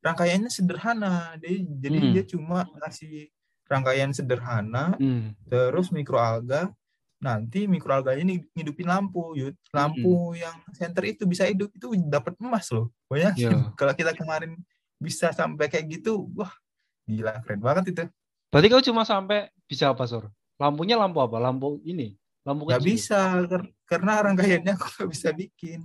rangkaiannya 0.05 0.53
sederhana 0.53 1.35
dia 1.41 1.57
jadi 1.65 1.99
Hmm. 1.99 2.13
dia 2.15 2.23
cuma 2.29 2.69
ngasih 2.69 3.33
rangkaian 3.67 4.13
sederhana 4.13 4.93
Hmm. 5.01 5.33
terus 5.49 5.89
mikroalga 5.89 6.71
nanti 7.19 7.65
mikroalga 7.65 8.15
ini 8.15 8.45
ngidupin 8.53 8.87
lampu 8.87 9.35
yud 9.35 9.57
lampu 9.73 10.37
yang 10.37 10.53
center 10.77 11.01
itu 11.09 11.25
bisa 11.25 11.49
hidup 11.49 11.73
itu 11.73 11.91
dapat 12.07 12.37
emas 12.39 12.69
loh 12.71 12.93
bayangin 13.09 13.51
Iya. 13.51 13.51
kalau 13.81 13.97
kita 13.97 14.13
kemarin 14.13 14.61
bisa 15.01 15.33
sampai 15.33 15.67
kayak 15.67 15.89
gitu 15.91 16.29
wah 16.37 16.53
gila 17.09 17.41
keren 17.41 17.65
banget 17.65 17.85
itu 17.91 18.05
Berarti 18.47 18.69
kau 18.69 18.85
cuma 18.85 19.03
sampai 19.03 19.49
bisa 19.65 19.91
apa, 19.91 20.07
Sor? 20.07 20.31
Lampunya 20.55 20.95
lampu 20.95 21.19
apa? 21.19 21.37
Lampu 21.37 21.83
ini, 21.83 22.15
lampu 22.47 22.63
nggak 22.65 22.79
kecil. 22.79 22.89
bisa 22.89 23.21
ker- 23.45 23.73
karena 23.85 24.13
rangkaiannya 24.23 24.73
aku 24.73 24.87
nggak 24.89 25.11
bisa 25.11 25.29
bikin 25.33 25.81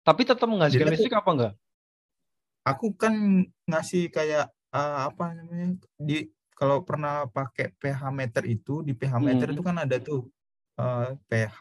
Tapi 0.00 0.22
tetap 0.22 0.46
menghasilkan 0.46 0.80
Jadi 0.80 0.88
aku- 0.88 0.94
listrik 0.96 1.14
apa 1.14 1.30
enggak? 1.30 1.52
aku 2.64 2.86
kan 2.94 3.14
ngasih 3.64 4.08
kayak 4.08 4.46
eh, 4.72 4.96
apa 5.04 5.24
namanya 5.32 5.68
di 5.96 6.26
kalau 6.50 6.80
pernah 6.80 7.28
pakai 7.28 7.70
pH 7.74 8.00
meter 8.10 8.42
itu 8.44 8.80
di 8.80 8.92
pH 8.92 9.12
meter 9.18 9.46
Hmm. 9.46 9.54
itu 9.54 9.62
kan 9.62 9.76
ada 9.76 9.96
tuh 9.98 10.26
eh, 10.74 11.08
pH 11.26 11.58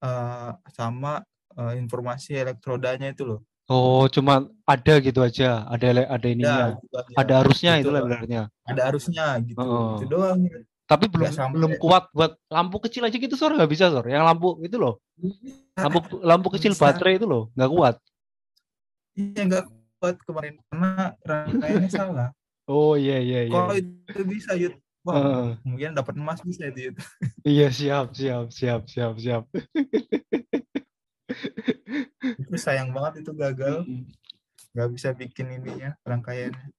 eh, 0.00 0.50
sama 0.68 1.22
eh, 1.52 1.74
informasi 1.76 2.34
elektrodanya 2.36 3.10
itu 3.10 3.24
loh 3.24 3.40
Oh, 3.66 4.10
cuma 4.10 4.34
ada 4.66 4.98
gitu 4.98 5.22
aja. 5.22 5.62
Ada 5.64 5.84
ele- 5.86 6.10
ada 6.10 6.26
ininya. 6.26 6.74
ya. 6.74 7.00
Ada 7.14 7.32
arusnya 7.38 7.78
itu 7.78 7.86
Betul. 7.86 8.02
sebenarnya. 8.02 8.42
ada 8.66 8.82
arusnya 8.82 9.26
gitu 9.40 9.62
Oh. 9.62 9.94
itu 9.94 10.06
doang 10.10 10.42
Tapi 10.90 11.06
belum 11.06 11.30
sampai. 11.30 11.54
belum 11.54 11.72
kuat 11.78 12.10
buat 12.10 12.34
lampu 12.50 12.82
kecil 12.82 13.06
aja 13.06 13.14
gitu, 13.14 13.38
Sor. 13.38 13.54
Nggak 13.54 13.70
bisa, 13.70 13.86
Sor. 13.94 14.02
Yang 14.10 14.26
lampu 14.26 14.58
itu 14.60 14.74
loh. 14.74 14.98
Lampu 15.78 15.98
lampu 16.18 16.48
kecil 16.50 16.74
Bisa. 16.74 16.90
baterai 16.90 17.14
itu 17.14 17.30
loh. 17.30 17.46
Nggak 17.54 17.70
kuat. 17.70 17.96
iya 19.12 19.42
nggak 19.42 19.64
kuat 20.00 20.16
kemarin 20.24 20.54
karena 20.66 21.12
rangkaiannya 21.20 21.90
salah 21.94 22.30
Oh, 22.64 22.94
iya, 22.94 23.18
iya, 23.18 23.40
iya. 23.44 23.52
kalau 23.52 23.74
itu 23.74 24.22
bisa 24.24 24.54
yud 24.54 24.74
wah 25.02 25.14
Heeh. 25.18 25.48
mungkin 25.66 25.90
dapat 25.92 26.14
emas 26.14 26.38
bisa 26.40 26.70
itu 26.70 26.88
yud 26.88 26.96
Iya, 27.44 27.68
siap, 27.68 28.14
siap, 28.14 28.46
siap, 28.48 28.82
siap, 28.86 29.14
siap. 29.18 29.44
itu 32.38 32.56
sayang 32.56 32.94
banget 32.94 33.26
itu 33.26 33.32
gagal 33.34 33.82
nggak 34.72 34.88
bisa 34.94 35.08
bikin 35.12 35.58
ininya 35.58 35.98
rangkaiannya 36.06 36.70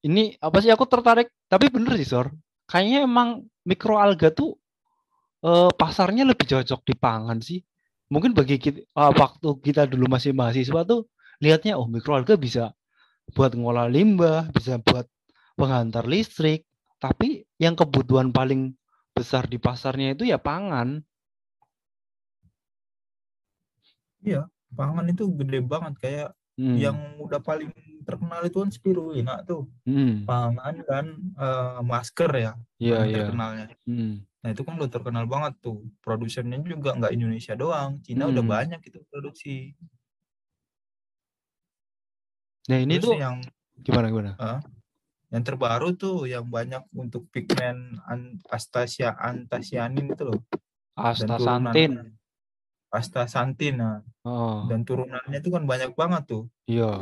Ini 0.00 0.40
apa 0.40 0.58
sih 0.64 0.72
aku 0.72 0.84
tertarik? 0.88 1.28
Tapi 1.50 1.68
bener 1.68 1.92
sih, 2.00 2.08
Sor. 2.08 2.32
Kayaknya 2.70 3.04
emang 3.04 3.28
mikroalga 3.68 4.32
tuh 4.32 4.56
eh, 5.44 5.70
pasarnya 5.76 6.24
lebih 6.24 6.46
cocok 6.48 6.80
di 6.88 6.94
pangan 6.96 7.38
sih. 7.44 7.60
Mungkin 8.10 8.34
bagi 8.34 8.58
kita, 8.58 8.82
waktu 8.96 9.48
kita 9.62 9.86
dulu 9.86 10.10
masih 10.10 10.34
mahasiswa 10.34 10.82
tuh 10.82 11.06
lihatnya 11.38 11.78
oh 11.78 11.86
mikroalga 11.86 12.34
bisa 12.34 12.74
buat 13.36 13.54
ngolah 13.54 13.86
limbah, 13.86 14.50
bisa 14.50 14.82
buat 14.82 15.06
penghantar 15.54 16.04
listrik. 16.10 16.66
Tapi 16.98 17.46
yang 17.62 17.78
kebutuhan 17.78 18.34
paling 18.34 18.74
besar 19.14 19.46
di 19.46 19.56
pasarnya 19.56 20.16
itu 20.16 20.26
ya 20.28 20.36
pangan. 20.40 21.00
pangan 24.76 25.06
itu 25.10 25.24
gede 25.34 25.58
banget 25.64 25.94
kayak 25.98 26.28
Hmm, 26.60 26.76
yang 26.76 26.96
udah 27.16 27.40
paling 27.40 27.72
terkenal 28.10 28.40
itu 28.42 28.58
kan 28.58 28.70
spirulina 28.74 29.34
tuh. 29.46 29.70
Hmm, 29.86 30.26
pangan 30.26 30.74
kan 30.82 31.06
eh, 31.38 31.78
masker 31.80 32.30
ya 32.34 32.52
iya 32.82 32.94
paling 32.98 33.10
iya. 33.14 33.18
terkenalnya. 33.22 33.64
Hmm, 33.86 34.14
nah 34.42 34.48
itu 34.50 34.62
kan 34.66 34.74
udah 34.74 34.90
terkenal 34.90 35.24
banget 35.30 35.54
tuh. 35.62 35.86
Produsennya 36.02 36.58
juga 36.60 36.98
nggak 36.98 37.14
Indonesia 37.14 37.54
doang 37.54 38.02
Cina 38.02 38.26
udah 38.26 38.42
Hmm. 38.42 38.54
banyak 38.58 38.80
itu 38.82 38.98
produksi. 39.06 39.78
Nah 42.68 42.78
ini 42.78 42.98
Terus 42.98 43.06
tuh 43.06 43.16
yang 43.18 43.36
gimana 43.82 44.06
gimana? 44.10 44.32
yang 45.30 45.42
terbaru 45.46 45.94
tuh 45.94 46.26
yang 46.26 46.42
banyak 46.50 46.82
untuk 46.90 47.30
pigmen 47.30 48.02
an- 48.04 48.42
astasia 48.50 49.14
antasianin 49.14 50.10
itu 50.10 50.26
loh. 50.26 50.42
Astaxanthin. 50.98 52.18
astaxanthin 52.90 53.78
nah. 53.78 54.02
Oh, 54.26 54.66
dan 54.66 54.82
turunannya 54.82 55.38
itu 55.38 55.48
kan 55.54 55.62
banyak 55.62 55.94
banget 55.94 56.22
tuh. 56.26 56.44
Iya. 56.66 56.98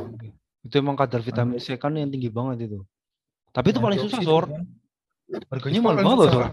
Itu 0.69 0.85
emang 0.85 1.01
kadar 1.01 1.25
vitamin 1.25 1.57
C 1.57 1.81
kan 1.81 1.97
yang 1.97 2.13
tinggi 2.13 2.29
banget 2.29 2.69
itu. 2.69 2.85
Tapi 3.57 3.73
itu 3.73 3.81
paling 3.81 3.99
susah, 4.05 4.21
Sor. 4.21 4.45
kan. 4.53 4.69
Harganya 5.49 5.81
mahal 5.81 5.97
banget, 6.05 6.29
Sor. 6.29 6.47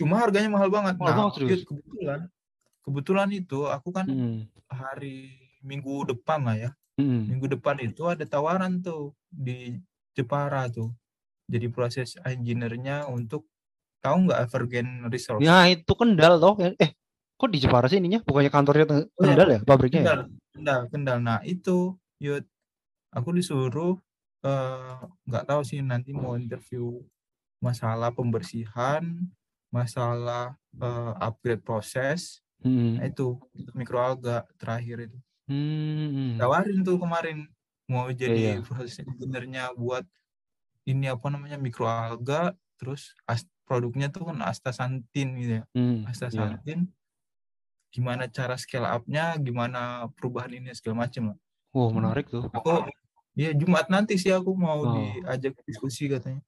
Cuma 0.00 0.14
harganya 0.24 0.48
mahal 0.48 0.72
banget. 0.72 0.96
Mahal 0.96 1.12
nah, 1.12 1.16
banget, 1.20 1.32
serius. 1.36 1.50
Yud, 1.52 1.62
kebetulan 1.68 2.20
kebetulan 2.80 3.28
itu 3.36 3.68
aku 3.68 3.92
kan 3.92 4.08
Hmm, 4.08 4.48
hari 4.72 5.36
Minggu 5.60 6.08
depan 6.08 6.40
lah 6.48 6.56
ya. 6.56 6.70
hmm. 6.96 7.28
Minggu 7.28 7.52
depan 7.52 7.76
itu 7.84 8.08
ada 8.08 8.24
tawaran 8.24 8.80
tuh 8.80 9.12
di 9.28 9.76
Jepara 10.16 10.64
tuh. 10.72 10.88
Jadi 11.44 11.68
proses 11.68 12.16
engineer-nya 12.24 13.04
untuk 13.04 13.44
tahu 14.00 14.24
nggak 14.24 14.48
Evergreen 14.48 15.04
Resource? 15.12 15.44
Ya 15.44 15.68
itu 15.68 15.92
Kendal 15.92 16.40
toh. 16.40 16.56
Eh, 16.80 16.96
kok 17.36 17.50
di 17.52 17.60
Jepara 17.60 17.92
sih 17.92 18.00
ininya? 18.00 18.24
Bukannya 18.24 18.48
kantornya 18.48 18.86
Oh, 18.88 18.96
iya. 18.96 19.04
Kendal 19.20 19.48
ya, 19.52 19.60
pabriknya 19.60 20.00
ya? 20.00 20.06
Kendal, 20.08 20.20
Kendal, 20.56 20.80
Kendal. 20.88 21.18
Nah 21.20 21.38
itu, 21.44 21.92
Yud, 22.16 22.48
aku 23.10 23.34
disuruh 23.34 23.98
eh, 24.46 24.98
nggak 25.26 25.44
tahu 25.46 25.62
sih 25.66 25.82
nanti 25.82 26.14
mau 26.14 26.34
interview 26.38 27.02
masalah 27.60 28.10
pembersihan, 28.14 29.04
masalah 29.68 30.56
eh, 30.78 31.12
upgrade 31.20 31.62
proses. 31.62 32.40
Hmm. 32.60 33.00
Nah 33.00 33.08
itu 33.08 33.40
mikroalga 33.72 34.44
terakhir 34.60 35.10
itu. 35.10 35.18
Hmm. 35.50 36.38
Tawarin 36.38 36.86
tuh 36.86 36.96
kemarin 37.00 37.48
mau 37.90 38.06
jadi 38.12 38.60
iya. 38.60 38.62
proses 38.62 39.02
engineer-nya 39.02 39.74
buat 39.74 40.06
ini 40.86 41.10
apa 41.10 41.26
namanya 41.26 41.58
mikroalga, 41.58 42.54
terus 42.78 43.18
as- 43.26 43.48
produknya 43.66 44.10
tuh 44.10 44.30
kan 44.30 44.38
astaxanthin 44.46 45.28
gitu 45.38 45.52
ya. 45.62 45.64
Hmm. 45.74 46.06
Iya. 46.06 46.10
Astaxanthin. 46.10 46.80
Gimana 47.90 48.30
cara 48.30 48.54
scale 48.54 48.86
up-nya, 48.86 49.34
gimana 49.42 50.06
perubahan 50.14 50.54
ini 50.54 50.70
segala 50.74 51.06
macam 51.06 51.34
lah. 51.34 51.38
Wow, 51.74 51.90
menarik 51.94 52.26
tuh. 52.30 52.46
Aku 52.50 52.86
Iya 53.40 53.56
Jumat 53.56 53.88
nanti 53.88 54.20
sih 54.20 54.28
aku 54.28 54.52
mau 54.52 54.84
Oh. 54.84 54.92
diajak 54.92 55.56
diskusi 55.64 56.12
katanya. 56.12 56.44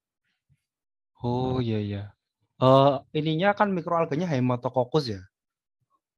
Oh 1.25 1.57
iya 1.65 1.81
iya. 1.81 2.03
Eh 2.61 2.95
ininya 3.17 3.57
kan 3.57 3.73
mikroalganya 3.73 4.29
Haematococcus 4.29 5.07
ya. 5.09 5.23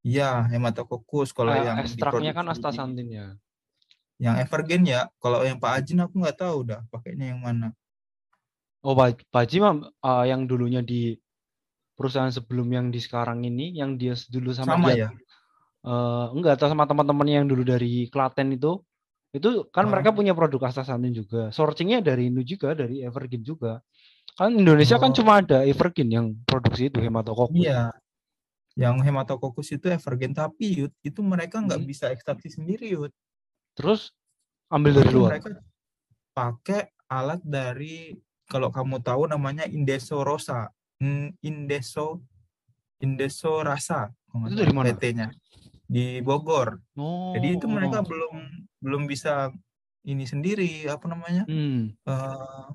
Iya 0.04 0.50
hematococcus 0.50 1.30
kalau 1.32 1.54
Eh, 1.54 1.62
yang 1.64 1.78
ekstraknya 1.80 2.34
kan 2.34 2.50
astaxanthin 2.50 3.08
ya. 3.08 3.26
Yang 4.18 4.34
Evergreen 4.44 4.84
ya. 4.84 5.06
Kalau 5.22 5.46
yang 5.46 5.56
Pak 5.62 5.80
Ajin 5.80 6.02
aku 6.02 6.18
nggak 6.18 6.38
tahu 6.42 6.58
dah 6.74 6.82
pakainya 6.90 7.32
yang 7.32 7.40
mana. 7.40 7.70
Oh, 8.84 8.92
Pak 8.92 9.24
Pak 9.32 9.48
Haji 9.48 9.56
mah, 9.64 9.74
eh, 9.88 10.24
yang 10.28 10.44
dulunya 10.44 10.84
di 10.84 11.16
perusahaan 11.96 12.28
sebelum 12.28 12.68
yang 12.68 12.86
di 12.92 13.00
sekarang 13.00 13.40
ini, 13.48 13.72
yang 13.80 13.96
dia 13.96 14.12
dulu 14.28 14.52
sama, 14.52 14.76
Sama 14.76 14.88
dia, 14.92 15.08
ya. 15.08 15.08
eh, 15.88 16.26
enggak, 16.36 16.60
atau 16.60 16.68
sama 16.68 16.84
teman-temannya 16.84 17.34
yang 17.40 17.48
dulu 17.48 17.64
dari 17.64 18.12
Klaten 18.12 18.52
itu, 18.52 18.76
itu 19.34 19.66
kan 19.74 19.90
mereka 19.90 20.14
punya 20.14 20.30
produk 20.30 20.70
astaxanthin 20.70 21.10
juga. 21.10 21.50
Sourcingnya 21.50 21.98
dari 21.98 22.30
ini 22.30 22.46
juga, 22.46 22.70
dari 22.70 23.02
Evergreen 23.02 23.42
juga. 23.42 23.82
Kan 24.38 24.54
Indonesia 24.54 24.94
kan 25.02 25.10
Oh. 25.10 25.16
cuma 25.18 25.42
ada 25.42 25.66
Evergreen 25.66 26.10
yang 26.10 26.26
produksi 26.46 26.86
itu 26.86 27.02
Haematococcus. 27.02 27.58
Iya. 27.58 27.90
Yang 28.78 29.06
hematococcus 29.10 29.74
itu 29.74 29.86
Evergreen 29.90 30.34
tapi 30.34 30.86
Yud, 30.86 30.94
itu 31.02 31.20
mereka 31.22 31.58
nggak 31.58 31.82
Hmm. 31.82 31.90
bisa 31.90 32.14
ekstraksi 32.14 32.50
sendiri 32.50 32.94
Yud. 32.94 33.10
Terus 33.74 34.14
ambil 34.70 35.02
dari 35.02 35.10
luar. 35.10 35.30
mereka 35.38 35.50
pakai 36.30 36.90
alat 37.10 37.42
dari 37.42 38.14
kalau 38.46 38.70
kamu 38.70 39.02
tahu 39.02 39.26
namanya 39.26 39.66
Indeso 39.66 40.22
Rosa, 40.22 40.70
Hmm, 41.02 41.34
Indeso 41.42 42.22
Indeso 43.02 43.66
Rasa, 43.66 44.14
Itu 44.30 44.54
dari 44.54 44.70
mana? 44.70 44.94
PT-nya 44.94 45.26
di 45.90 46.22
Bogor. 46.22 46.78
Oh. 46.98 47.34
Jadi 47.34 47.58
itu 47.58 47.66
mereka 47.66 48.00
oh. 48.00 48.06
belum 48.06 48.34
belum 48.84 49.08
bisa 49.08 49.48
ini 50.04 50.28
sendiri 50.28 50.84
apa 50.92 51.08
namanya 51.08 51.48
Hmm. 51.48 51.96
eh, 52.04 52.66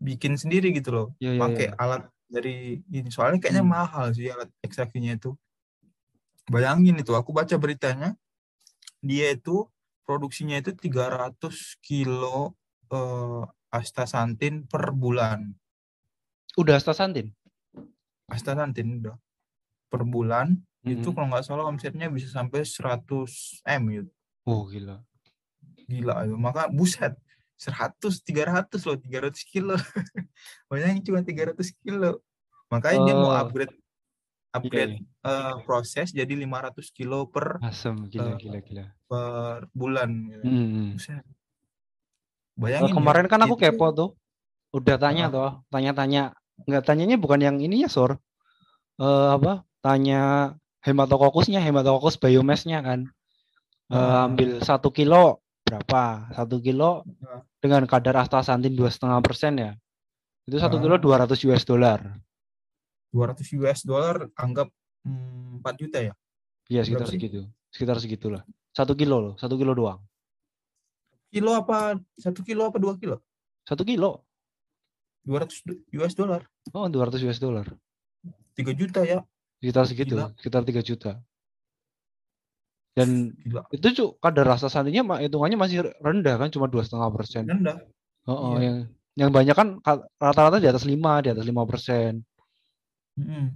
bikin 0.00 0.40
sendiri 0.40 0.72
gitu 0.72 0.88
loh, 0.94 1.08
Ya, 1.20 1.36
ya, 1.36 1.40
pakai 1.44 1.66
ya. 1.68 1.72
alat 1.76 2.02
dari 2.32 2.80
ini. 2.88 3.12
Soalnya 3.12 3.38
kayaknya 3.44 3.64
Hmm. 3.66 3.74
mahal 3.76 4.06
sih 4.16 4.32
alat 4.32 4.48
ekstraksinya 4.64 5.12
itu. 5.20 5.36
Bayangin 6.48 6.96
itu, 6.96 7.12
aku 7.12 7.36
baca 7.36 7.52
beritanya, 7.60 8.16
dia 9.04 9.36
itu 9.36 9.68
produksinya 10.08 10.56
itu 10.56 10.72
300 10.72 11.76
kilo 11.84 12.56
eh, 12.88 13.44
astaxanthin 13.68 14.64
per 14.64 14.96
bulan. 14.96 15.52
Udah 16.56 16.80
astaxanthin. 16.80 17.36
Astaxanthin 18.32 19.04
udah 19.04 19.16
per 19.92 20.08
bulan 20.08 20.56
itu 20.88 21.04
Mm-mm. 21.04 21.12
kalau 21.12 21.26
nggak 21.28 21.44
salah 21.44 21.68
omsetnya 21.68 22.08
bisa 22.08 22.32
sampai 22.32 22.64
100 22.64 23.60
M 23.68 23.82
gitu. 23.92 24.12
Oh, 24.48 24.64
gila. 24.72 25.04
Gila 25.88 26.14
itu. 26.22 26.36
Maka 26.36 26.68
buset 26.68 27.16
100 27.56 28.22
300 28.22 28.86
loh, 28.86 28.94
300 28.94 29.42
kilo. 29.42 29.74
Bayangin 30.70 31.02
cuma 31.02 31.20
300 31.20 31.56
kilo. 31.74 32.20
Makanya 32.68 32.98
dia 33.02 33.14
mau 33.16 33.32
Oh. 33.32 33.34
upgrade 33.34 33.72
upgrade 34.48 35.00
eh, 35.02 35.54
proses 35.64 36.08
jadi 36.10 36.28
500 36.28 36.88
kilo 36.90 37.26
per 37.26 37.56
Asem, 37.60 37.96
gila, 38.06 38.32
Eh, 38.32 38.36
gila, 38.38 38.58
gila. 38.60 38.84
per 39.04 39.66
bulan. 39.72 40.10
gitu. 40.30 40.44
Hmm. 40.44 40.88
Buset. 40.94 41.16
Eh, 41.16 41.24
Bayangin 42.54 42.90
ya, 42.90 42.96
kemarin 42.96 43.26
kan 43.26 43.40
aku 43.40 43.54
itu- 43.54 43.64
kepo 43.66 43.86
tuh. 43.90 44.10
Udah 44.70 44.96
tanya 44.96 45.26
Ah. 45.26 45.32
toh, 45.32 45.50
tanya-tanya. 45.68 46.36
Nggak 46.62 46.84
tanyanya 46.84 47.16
bukan 47.16 47.40
yang 47.40 47.56
ininya, 47.56 47.88
Sor. 47.88 48.20
Eh 48.98 49.28
apa? 49.30 49.64
Tanya 49.80 50.52
hematokokusnya, 50.82 51.58
hematokokus 51.58 52.16
biomassnya 52.16 52.82
kan. 52.82 53.08
Ah. 53.88 54.28
ambil 54.28 54.60
satu 54.60 54.92
kilo 54.92 55.40
berapa? 55.68 56.02
Satu 56.32 56.56
kilo 56.64 57.04
dengan 57.60 57.84
kadar 57.84 58.24
astaxanthin 58.24 58.72
dua 58.72 58.88
setengah 58.88 59.20
persen 59.20 59.52
ya. 59.60 59.72
Itu 60.48 60.56
satu 60.56 60.80
kilo 60.80 60.96
200 60.96 61.28
US 61.52 61.62
dollar. 61.68 62.00
200 63.12 63.44
US 63.60 63.80
dollar 63.84 64.28
anggap 64.36 64.72
hmm, 65.04 65.60
4 65.60 65.80
juta 65.80 65.98
ya. 66.00 66.14
Iya 66.68 66.84
sekitar 66.84 67.04
Berapa 67.04 67.12
sih? 67.12 67.20
segitu. 67.20 67.40
Sekitar 67.68 67.96
segitulah. 68.00 68.42
Satu 68.72 68.96
kilo 68.96 69.16
loh, 69.20 69.34
satu 69.36 69.60
kilo 69.60 69.76
doang. 69.76 70.00
Kilo 71.28 71.52
apa? 71.52 72.00
Satu 72.16 72.40
kilo 72.40 72.64
apa 72.64 72.80
dua 72.80 72.96
kilo? 72.96 73.20
Satu 73.68 73.84
kilo. 73.84 74.24
200 75.28 75.92
US 76.00 76.14
dollar. 76.16 76.40
Oh 76.72 76.88
200 76.88 77.20
US 77.28 77.36
dollar. 77.36 77.68
3 78.56 78.72
juta 78.72 79.04
ya. 79.04 79.20
Sekitar 79.60 79.84
segitu, 79.84 80.14
Gila. 80.16 80.32
sekitar 80.40 80.62
3 80.64 80.80
juta. 80.80 81.12
Dan 82.98 83.30
Gila. 83.46 83.62
itu 83.70 83.86
cu- 83.94 84.14
kadar 84.18 84.46
astaxanthinnya 84.50 85.02
ma- 85.06 85.22
hitungannya 85.22 85.54
masih 85.54 85.86
rendah 86.02 86.34
kan, 86.34 86.50
cuma 86.50 86.66
dua 86.66 86.82
setengah 86.82 87.14
persen. 87.14 87.46
Rendah. 87.46 87.78
Oh, 88.26 88.58
Iya. 88.58 88.66
yang 88.66 88.76
yang 89.14 89.30
banyak 89.30 89.54
kan 89.54 89.68
ka- 89.78 90.06
rata-rata 90.18 90.58
di 90.58 90.66
atas 90.66 90.82
5, 90.82 91.22
di 91.22 91.30
atas 91.30 91.46
5 91.46 91.62
persen. 91.62 92.22
Mm-mm. 93.14 93.54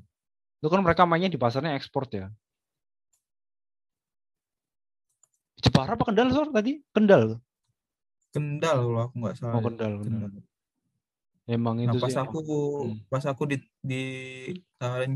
Itu 0.59 0.69
kan 0.71 0.81
mereka 0.81 1.03
mainnya 1.03 1.27
di 1.27 1.39
pasarnya 1.39 1.75
ekspor 1.75 2.07
ya. 2.09 2.31
Jepara 5.59 5.95
apa 5.95 6.05
Kendal 6.07 6.31
Sor 6.35 6.51
tadi? 6.51 6.83
Kendal. 6.91 7.39
Kendal 8.35 8.79
kalau 8.83 9.01
aku 9.07 9.15
nggak 9.23 9.35
salah. 9.39 9.55
Oh 9.55 9.61
ya. 9.61 9.67
Kendal, 9.71 9.93
Kendal. 10.03 10.29
Kendal. 10.31 10.43
Emang 11.51 11.75
Nah 11.83 11.91
itu 11.91 11.99
pas 11.99 12.11
sih. 12.11 12.19
aku 12.23 12.39
Hmm. 12.87 12.99
pas 13.11 13.25
aku 13.26 13.43
di 13.50 13.57
di 13.83 14.02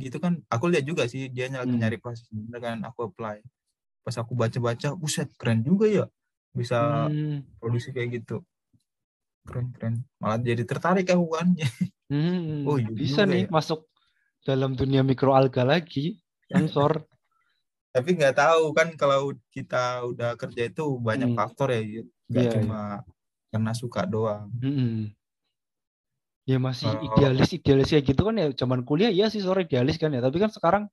gitu 0.03 0.19
kan, 0.19 0.43
aku 0.51 0.67
lihat 0.71 0.83
juga 0.83 1.07
sih 1.07 1.31
dia 1.31 1.47
lagi 1.49 1.71
Hmm. 1.71 1.79
nyari 1.81 1.99
kan 2.59 2.83
aku 2.83 3.11
apply. 3.11 3.39
Pas 4.07 4.15
aku 4.15 4.39
baca-baca, 4.39 4.95
buset 4.95 5.35
keren 5.35 5.61
juga 5.61 5.91
ya 5.91 6.07
bisa 6.55 7.11
Hmm. 7.11 7.43
produksi 7.59 7.91
kayak 7.91 8.23
gitu. 8.23 8.47
Keren 9.43 9.75
keren. 9.75 10.07
Malah 10.17 10.39
jadi 10.39 10.63
tertarik 10.63 11.11
aku 11.11 11.27
kan. 11.29 11.51
Hmm, 12.07 12.63
Oh, 12.63 12.79
iya 12.79 12.87
bisa 12.87 13.27
nih 13.27 13.45
ya. 13.45 13.51
masuk 13.51 13.91
dalam 14.41 14.79
dunia 14.79 15.03
mikroalga 15.03 15.67
lagi, 15.67 16.23
kan 16.47 16.71
Sor. 16.71 17.03
Tapi 17.91 18.15
nggak 18.15 18.39
tahu 18.39 18.71
kan 18.71 18.95
kalau 18.95 19.35
kita 19.51 20.07
udah 20.07 20.39
kerja 20.39 20.71
itu 20.71 20.87
banyak 20.97 21.35
Hmm. 21.35 21.37
faktor 21.37 21.75
ya, 21.75 21.83
Yud. 21.83 22.07
nggak 22.27 22.43
Iya, 22.43 22.53
cuma 22.55 22.81
karena 23.49 23.73
suka 23.73 24.07
doang. 24.07 24.47
Mm-mm. 24.57 25.11
Ya 26.43 26.59
masih 26.59 26.87
Kalau- 26.87 27.03
idealis 27.11 27.51
idealis 27.51 27.91
kayak 27.91 28.07
gitu 28.07 28.23
kan 28.23 28.35
ya 28.35 28.47
zaman 28.55 28.83
kuliah 28.83 29.11
ya 29.11 29.27
sih 29.27 29.43
sore 29.43 29.63
idealis 29.63 29.99
kan 29.99 30.15
ya 30.15 30.23
tapi 30.23 30.39
kan 30.39 30.47
sekarang 30.47 30.87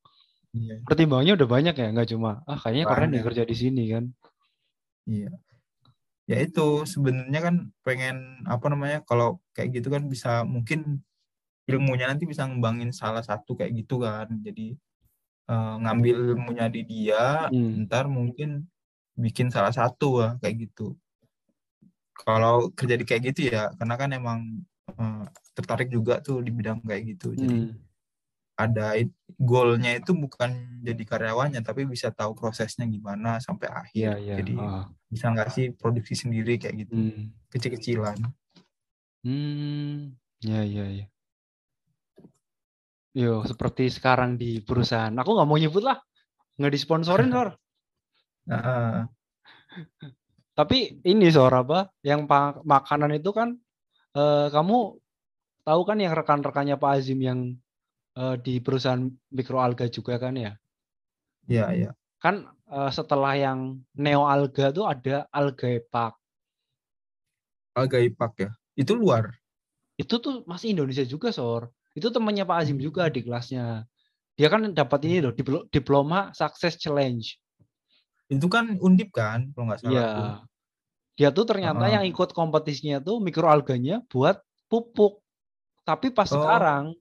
Iya. 0.54 0.86
pertimbangannya 0.86 1.34
udah 1.34 1.50
banyak 1.50 1.74
ya 1.74 1.88
nggak 1.90 2.10
cuma 2.14 2.46
ah 2.46 2.58
kayaknya 2.62 2.86
keren 2.86 3.10
nih 3.10 3.20
Banyak. 3.20 3.26
kerja 3.26 3.44
di 3.50 3.56
sini 3.58 3.84
kan 3.90 4.06
Iya. 5.04 5.32
Ya 6.24 6.38
itu 6.40 6.88
sebenarnya 6.88 7.40
kan 7.44 7.56
pengen 7.84 8.40
apa 8.48 8.72
namanya 8.72 9.04
kalau 9.04 9.44
kayak 9.52 9.82
gitu 9.82 9.92
kan 9.92 10.08
bisa 10.08 10.48
mungkin 10.48 11.04
ilmunya 11.68 12.08
nanti 12.08 12.24
bisa 12.24 12.48
ngembangin 12.48 12.96
salah 12.96 13.20
satu 13.20 13.60
kayak 13.60 13.84
gitu 13.84 14.00
kan. 14.00 14.32
Jadi 14.40 14.80
eh, 15.52 15.76
ngambil 15.84 16.40
ilmunya 16.40 16.72
di 16.72 16.82
dia, 16.88 17.52
Hmm. 17.52 17.84
ntar 17.84 18.08
mungkin 18.08 18.64
bikin 19.20 19.52
salah 19.52 19.76
satu 19.76 20.24
lah 20.24 20.32
kayak 20.40 20.72
gitu. 20.72 20.96
Kalau 22.16 22.72
kerja 22.72 22.96
di 22.96 23.04
kayak 23.04 23.24
gitu 23.36 23.52
ya, 23.52 23.68
karena 23.76 23.96
kan 24.00 24.10
emang 24.16 24.40
eh, 24.88 25.24
tertarik 25.52 25.92
juga 25.92 26.24
tuh 26.24 26.40
di 26.40 26.52
bidang 26.56 26.80
kayak 26.88 27.04
gitu. 27.20 27.36
Jadi 27.36 27.58
Hmm. 27.60 27.76
Ada 28.54 28.94
goalnya 29.42 29.98
itu 29.98 30.14
bukan 30.14 30.82
jadi 30.86 31.04
karyawannya, 31.04 31.62
tapi 31.66 31.90
bisa 31.90 32.14
tahu 32.14 32.38
prosesnya 32.38 32.86
gimana 32.86 33.42
sampai 33.42 33.68
akhir. 33.70 34.22
iya 34.22 34.38
Jadi 34.40 34.54
ah. 34.62 34.86
bisa 35.10 35.34
nggak 35.34 35.50
sih 35.50 35.74
produksi 35.74 36.14
sendiri 36.14 36.62
kayak 36.62 36.86
gitu? 36.86 36.94
Hmm. 36.94 37.34
kecil-kecilan. 37.50 38.18
Hmm. 39.24 40.12
ya 40.44 40.60
ya 40.68 40.84
ya 40.92 41.08
yo 43.14 43.46
seperti 43.46 43.88
sekarang 43.94 44.36
di 44.36 44.60
perusahaan. 44.60 45.14
Aku 45.14 45.38
nggak 45.38 45.48
mau 45.48 45.58
nyebut 45.58 45.86
lah. 45.86 46.02
Nggak 46.58 46.74
disponsorin 46.74 47.32
Sor. 47.32 47.50
Nah, 48.44 49.08
tapi 50.52 51.00
ini 51.08 51.32
Sor 51.32 51.56
apa? 51.56 51.88
Yang 52.04 52.28
makanan 52.68 53.16
itu 53.16 53.32
kan 53.32 53.56
eh, 54.20 54.48
kamu 54.52 55.00
tahu 55.64 55.82
kan 55.88 55.96
yang 56.04 56.12
rekan-rekannya 56.12 56.76
Pak 56.76 56.92
Azim 57.00 57.24
yang 57.24 57.56
eh, 58.14 58.36
di 58.42 58.60
perusahaan 58.60 59.02
mikroalga 59.30 59.90
juga 59.90 60.18
kan 60.18 60.34
ya? 60.38 60.54
Ya 61.50 61.70
ya 61.76 61.92
kan 62.24 62.48
eh, 62.72 62.92
setelah 62.92 63.36
yang 63.36 63.84
neo 63.94 64.24
alga 64.24 64.72
tuh 64.72 64.88
ada 64.88 65.28
alga 65.30 65.68
epak 65.68 66.14
alga 67.74 67.98
ipak 68.00 68.34
ya? 68.38 68.50
Itu 68.78 68.94
luar? 68.94 69.34
Itu 69.98 70.18
tuh 70.22 70.46
masih 70.46 70.74
Indonesia 70.78 71.06
juga 71.06 71.30
sor. 71.34 71.70
Itu 71.94 72.10
temannya 72.10 72.46
Pak 72.46 72.58
Azim 72.66 72.78
juga 72.82 73.06
di 73.10 73.22
kelasnya. 73.22 73.86
Dia 74.34 74.50
kan 74.50 74.66
dapat 74.74 75.06
ini 75.06 75.22
loh 75.22 75.34
diplo- 75.34 75.66
diploma 75.70 76.34
success 76.34 76.78
challenge. 76.78 77.38
Itu 78.30 78.50
kan 78.50 78.78
undip 78.82 79.14
kan 79.14 79.54
kalau 79.54 79.70
nggak 79.70 79.80
salah 79.82 79.94
Iya. 79.94 80.10
dia 81.14 81.30
tuh 81.30 81.46
ternyata 81.46 81.86
Heeh. 81.86 81.94
yang 82.02 82.06
ikut 82.10 82.34
kompetisinya 82.34 82.98
tuh 82.98 83.22
mikroalganya 83.22 84.02
buat 84.10 84.42
pupuk. 84.66 85.22
Tapi 85.86 86.10
pas 86.10 86.26
Oh. 86.34 86.42
sekarang 86.42 86.98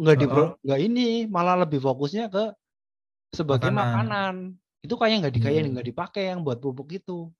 nggak 0.00 0.16
di 0.20 0.26
nggak 0.64 0.80
ini 0.86 1.00
malah 1.34 1.56
lebih 1.62 1.80
fokusnya 1.86 2.24
ke 2.34 2.44
sebagai 3.38 3.70
Makanan. 3.70 3.82
makanan, 3.82 4.34
itu 4.86 4.94
kayak 5.00 5.16
nggak 5.24 5.34
dikayain 5.38 5.66
Iya. 5.66 5.72
nggak 5.72 5.88
dipakai 5.90 6.22
yang 6.30 6.40
buat 6.46 6.58
pupuk 6.64 6.88
itu 6.98 7.32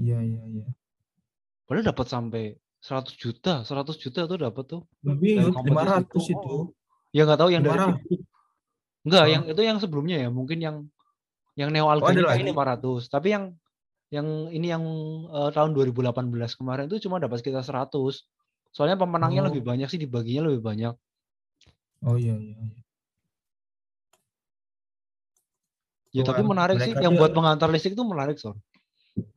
iya 0.00 0.18
iya 0.28 0.42
iya 0.54 0.66
Padahal 1.66 1.86
dapat 1.94 2.06
sampai 2.10 2.42
100 2.82 3.14
juta, 3.22 3.62
100 3.68 3.96
juta 4.02 4.20
tuh 4.30 4.38
dapat 4.40 4.64
tuh. 4.72 4.82
lebih 5.06 5.34
Dari 5.36 5.48
Yud, 5.48 5.56
kompetisi 5.56 5.96
500 6.04 6.04
itu. 6.04 6.20
itu 6.34 6.48
Ya 7.16 7.22
nggak 7.26 7.40
tahu 7.42 7.50
yang 7.54 7.64
dari 7.66 7.78
500 7.78 8.16
enggak, 9.06 9.24
Oh. 9.24 9.30
yang 9.32 9.42
itu 9.52 9.62
yang 9.64 9.78
sebelumnya 9.82 10.16
ya, 10.24 10.28
mungkin 10.32 10.58
yang 10.66 10.76
yang 11.60 11.70
Neo 11.74 11.88
Alga 11.92 12.10
ada 12.10 12.20
ini 12.20 12.24
lagi? 12.24 12.28
kayaknya 12.28 12.52
500, 12.54 13.08
tapi 13.12 13.28
yang 13.36 13.44
yang 14.14 14.28
ini 14.54 14.66
yang 14.74 14.84
eh, 15.32 15.50
tahun 15.56 15.70
2018 15.76 16.52
kemarin 16.58 16.86
itu 16.90 16.98
cuma 17.08 17.18
dapat 17.22 17.40
sekitar 17.42 17.62
100. 17.66 18.26
Soalnya 18.76 18.96
pemenangnya 19.00 19.42
Oh. 19.42 19.50
lebih 19.50 19.62
banyak 19.66 19.88
sih, 19.92 20.00
dibaginya 20.02 20.48
lebih 20.50 20.62
banyak. 20.64 20.94
Oh 22.06 22.16
iya 22.16 22.34
iya 22.36 22.56
iya. 22.56 22.80
Ya 26.10 26.22
tapi 26.26 26.42
menarik 26.42 26.82
sih, 26.82 26.90
yang 26.98 27.14
buat 27.14 27.30
pengantar 27.30 27.70
listrik 27.70 27.94
itu 27.94 28.02
menarik, 28.02 28.34
Sor. 28.34 28.58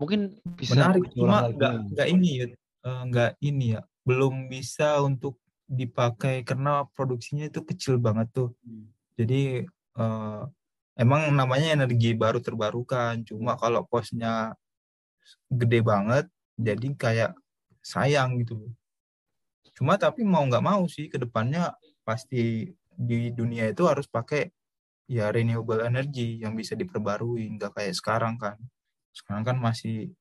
Mungkin 0.01 0.41
bisa 0.57 0.73
menarik 0.73 1.05
cuma 1.13 1.45
nggak 1.53 1.73
nggak 1.93 2.07
ini. 2.09 2.57
Eh, 2.83 3.01
nggak 3.07 3.39
ini 3.39 3.79
ya 3.79 3.81
belum 4.03 4.51
bisa 4.51 4.99
untuk 4.99 5.39
dipakai 5.71 6.43
karena 6.43 6.83
produksinya 6.91 7.47
itu 7.47 7.63
kecil 7.63 7.95
banget 7.95 8.27
tuh 8.35 8.51
Hmm. 8.59 8.91
jadi 9.15 9.63
eh, 9.95 10.41
emang 10.99 11.31
namanya 11.31 11.71
energi 11.79 12.11
baru 12.11 12.43
terbarukan 12.43 13.23
cuma 13.23 13.55
kalau 13.55 13.87
kosnya 13.87 14.51
gede 15.47 15.79
banget 15.79 16.27
jadi 16.59 16.87
kayak 16.99 17.31
sayang 17.79 18.35
gitu 18.43 18.67
cuma 19.79 19.95
tapi 19.95 20.27
mau 20.27 20.43
nggak 20.43 20.59
mau 20.59 20.83
sih 20.91 21.07
ke 21.07 21.15
depannya 21.15 21.71
pasti 22.07 22.69
di 22.93 23.19
dunia 23.33 23.71
itu 23.73 23.83
harus 23.89 24.05
pakai 24.07 24.51
ya 25.09 25.29
renewable 25.35 25.81
energy 25.83 26.39
yang 26.43 26.53
bisa 26.59 26.73
diperbarui 26.79 27.45
nggak 27.59 27.71
kayak 27.77 27.95
sekarang 27.97 28.35
kan 28.41 28.57
sekarang 29.15 29.43
kan 29.49 29.57
masih 29.61 30.13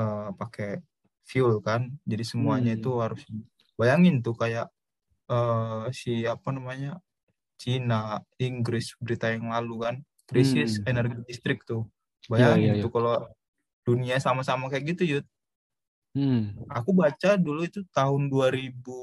uh, 0.00 0.30
pakai 0.36 0.82
fuel 1.28 1.60
kan 1.64 1.94
jadi 2.08 2.24
semuanya 2.26 2.72
Hmm. 2.72 2.80
itu 2.80 2.98
harus 3.02 3.22
bayangin 3.80 4.22
tuh 4.26 4.34
kayak 4.38 4.68
uh, 5.32 5.88
si 5.94 6.24
apa 6.28 6.50
namanya 6.56 7.00
Cina 7.60 8.22
Inggris 8.40 8.96
berita 9.02 9.30
yang 9.34 9.50
lalu 9.52 9.74
kan 9.84 9.96
krisis 10.28 10.80
Hmm. 10.80 10.90
energi 10.90 11.20
listrik 11.28 11.64
tuh 11.68 11.86
Iya, 12.34 12.54
bayangin 12.54 12.74
iya, 12.74 12.74
tuh 12.82 12.90
kalau 12.94 13.28
dunia 13.86 14.16
sama-sama 14.22 14.68
kayak 14.72 14.96
gitu 14.96 15.04
Yud 15.18 15.26
Hmm. 16.14 16.60
aku 16.76 16.90
baca 17.00 17.30
dulu 17.44 17.60
itu 17.68 17.80
tahun 17.96 18.22
2000 18.32 18.98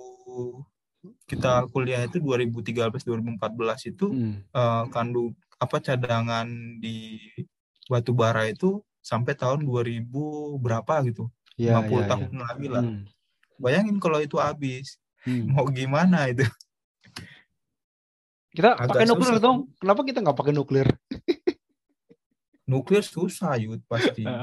kita 1.25 1.65
kuliah 1.69 2.01
itu 2.03 2.19
2013 2.19 3.03
2014 3.03 3.87
itu 3.87 4.05
Hmm. 4.09 4.43
eh, 4.51 4.83
kandung 4.91 5.33
apa 5.57 5.79
cadangan 5.79 6.47
di 6.77 7.17
batu 7.87 8.11
bara 8.11 8.45
itu 8.45 8.83
sampai 8.99 9.33
tahun 9.33 9.63
2000 9.63 10.59
berapa 10.59 10.93
gitu 11.07 11.31
Ya, 11.57 11.81
50 11.81 12.05
ya, 12.05 12.07
tahun 12.11 12.29
ya. 12.29 12.39
lagi 12.43 12.67
lah 12.69 12.83
Hmm. 12.85 13.03
bayangin 13.57 13.97
kalau 13.97 14.19
itu 14.19 14.35
habis 14.37 14.99
Hmm. 15.23 15.47
mau 15.51 15.65
gimana 15.67 16.29
itu 16.29 16.45
Kita 18.47 18.73
Agak 18.73 18.89
pakai 18.89 19.05
nuklir 19.05 19.37
susah. 19.37 19.43
dong. 19.43 19.57
Kenapa 19.77 20.01
kita 20.01 20.17
nggak 20.17 20.33
pakai 20.33 20.49
nuklir? 20.49 20.89
nuklir 22.65 23.05
susah 23.05 23.53
yud 23.55 23.85
pasti. 23.85 24.25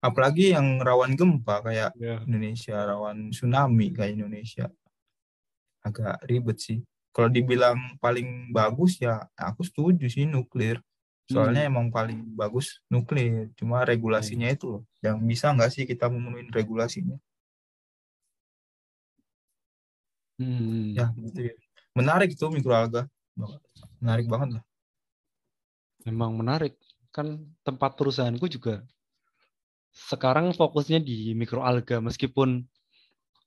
apalagi 0.00 0.56
yang 0.56 0.80
rawan 0.80 1.12
gempa 1.14 1.60
kayak 1.60 1.92
Ya. 1.96 2.20
Indonesia 2.24 2.76
rawan 2.84 3.30
tsunami 3.30 3.92
kayak 3.92 4.16
Indonesia. 4.16 4.66
Agak 5.80 6.20
ribet 6.28 6.60
sih. 6.60 6.80
Kalau 7.12 7.28
dibilang 7.28 7.96
paling 7.98 8.52
bagus 8.52 8.96
ya 9.00 9.28
aku 9.36 9.64
setuju 9.64 10.08
sih 10.08 10.24
nuklir. 10.24 10.80
Soalnya 11.30 11.66
Hmm. 11.66 11.70
emang 11.70 11.86
paling 11.94 12.26
bagus 12.34 12.82
nuklir. 12.90 13.52
Cuma 13.54 13.86
regulasinya 13.86 14.50
itu 14.50 14.66
loh. 14.66 14.82
Yang 14.98 15.16
bisa 15.30 15.46
nggak 15.54 15.70
sih 15.70 15.84
kita 15.86 16.10
memenuhi 16.10 16.50
regulasinya? 16.50 17.16
Hmm. 20.40 20.96
ya 20.96 21.12
gitu 21.20 21.52
ya. 21.52 21.54
Menarik 21.92 22.32
tuh 22.32 22.48
mikroalga 22.48 23.04
menarik 24.00 24.24
banget 24.28 24.60
lah. 24.60 24.64
Memang 26.08 26.32
menarik. 26.32 26.76
Kan 27.12 27.52
tempat 27.66 27.98
perusahaanku 27.98 28.46
juga 28.48 28.80
sekarang 29.90 30.54
fokusnya 30.54 31.02
di 31.02 31.34
mikroalga 31.34 31.98
meskipun 31.98 32.64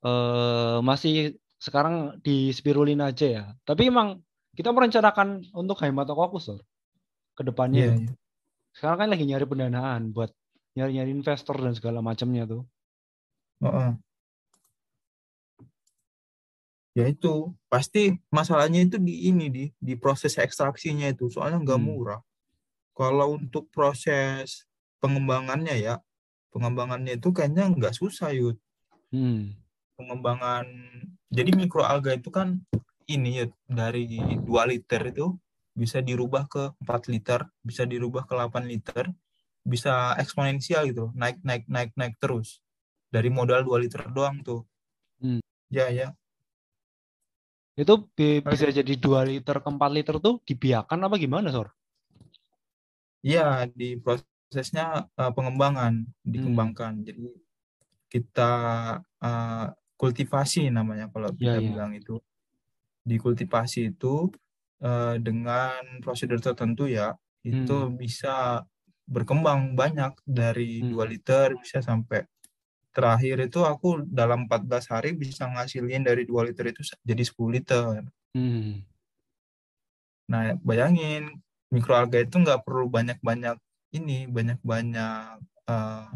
eh, 0.04 0.78
masih 0.84 1.40
sekarang 1.58 2.20
di 2.20 2.52
spirulina 2.52 3.12
aja 3.16 3.28
ya. 3.28 3.44
Tapi 3.64 3.88
emang 3.88 4.20
kita 4.54 4.70
merencanakan 4.76 5.50
untuk 5.56 5.80
hemat 5.82 6.12
fokus 6.12 6.52
loh 6.52 6.62
ke 7.34 7.42
depannya. 7.48 7.94
Iya, 7.94 7.94
iya. 8.04 8.14
Sekarang 8.76 8.98
kan 9.06 9.10
lagi 9.10 9.24
nyari 9.26 9.46
pendanaan 9.48 10.12
buat 10.12 10.30
nyari-nyari 10.76 11.12
investor 11.14 11.56
dan 11.62 11.74
segala 11.78 12.02
macamnya 12.02 12.44
tuh. 12.50 12.64
Heeh. 13.64 13.96
ya 16.94 17.10
itu 17.10 17.50
pasti 17.66 18.14
masalahnya 18.30 18.86
itu 18.86 19.02
di 19.02 19.34
ini 19.34 19.50
di 19.50 19.66
di 19.82 19.94
proses 19.98 20.38
ekstraksinya 20.38 21.10
itu 21.10 21.26
soalnya 21.34 21.58
nggak 21.66 21.82
Hmm. 21.82 21.90
murah 21.90 22.22
kalau 22.94 23.34
untuk 23.42 23.66
proses 23.74 24.70
pengembangannya 25.02 25.74
ya 25.82 25.96
pengembangannya 26.54 27.18
itu 27.20 27.30
kayaknya 27.36 27.68
nggak 27.74 27.94
susah 27.98 28.30
yud 28.32 28.58
Hmm. 29.14 29.54
pengembangan 29.94 30.66
jadi 31.30 31.54
mikroalga 31.54 32.18
itu 32.18 32.34
kan 32.34 32.62
ini 33.10 33.44
ya 33.44 33.46
dari 33.70 34.06
2 34.42 34.66
liter 34.66 35.02
itu 35.12 35.38
bisa 35.74 36.00
dirubah 36.00 36.46
ke 36.46 36.64
4 36.86 37.10
liter, 37.10 37.42
bisa 37.66 37.84
dirubah 37.84 38.24
ke 38.30 38.34
8 38.38 38.70
liter, 38.70 39.10
bisa 39.66 40.14
eksponensial 40.22 40.86
gitu, 40.86 41.10
naik 41.18 41.42
naik 41.42 41.66
naik 41.66 41.92
naik 41.98 42.16
terus. 42.22 42.62
Dari 43.10 43.30
modal 43.30 43.66
2 43.66 43.82
liter 43.82 44.06
doang 44.10 44.42
tuh. 44.46 44.62
Hmm. 45.22 45.42
Ya 45.74 45.90
ya. 45.90 46.14
Itu 47.74 48.06
bi- 48.14 48.46
bisa 48.46 48.70
jadi 48.70 48.94
2 49.02 49.26
liter 49.26 49.58
ke 49.58 49.70
4 49.70 49.92
liter 49.94 50.16
tuh 50.22 50.38
dibiarkan 50.46 51.10
apa 51.10 51.18
gimana, 51.18 51.50
Sor? 51.50 51.74
Iya, 53.26 53.66
di 53.74 53.98
prosesnya 54.54 55.10
eh, 55.18 55.32
pengembangan, 55.34 56.06
dikembangkan. 56.22 57.02
Jadi 57.02 57.26
kita 58.06 58.54
eh, 59.02 59.68
kultivasi 59.98 60.70
namanya 60.70 61.10
kalau 61.10 61.34
Iya, 61.34 61.58
kita 61.58 61.58
iya. 61.58 61.66
bilang 61.74 61.92
itu. 61.98 62.22
Dikultivasi 63.02 63.98
itu 63.98 64.30
eh, 64.78 65.18
dengan 65.18 65.82
prosedur 66.06 66.38
tertentu 66.38 66.86
ya, 66.86 67.18
itu 67.42 67.90
bisa 67.98 68.62
berkembang 69.10 69.74
banyak 69.74 70.14
dari 70.22 70.86
Hmm. 70.86 70.94
2 70.94 71.06
liter 71.10 71.58
bisa 71.58 71.82
sampai 71.82 72.24
terakhir 72.94 73.42
itu 73.50 73.66
aku 73.66 74.06
dalam 74.06 74.46
14 74.46 74.86
hari 74.94 75.18
bisa 75.18 75.50
ngasilin 75.50 76.06
dari 76.06 76.30
2 76.30 76.46
liter 76.46 76.70
itu 76.70 76.86
jadi 77.02 77.24
10 77.26 77.50
liter. 77.50 78.06
Hmm. 78.38 78.86
Nah, 80.30 80.56
bayangin 80.62 81.42
mikroalga 81.74 82.22
itu 82.22 82.38
nggak 82.38 82.62
perlu 82.64 82.86
banyak-banyak 82.88 83.58
ini, 83.94 84.26
banyak-banyak 84.28 85.38
eh, 85.70 86.08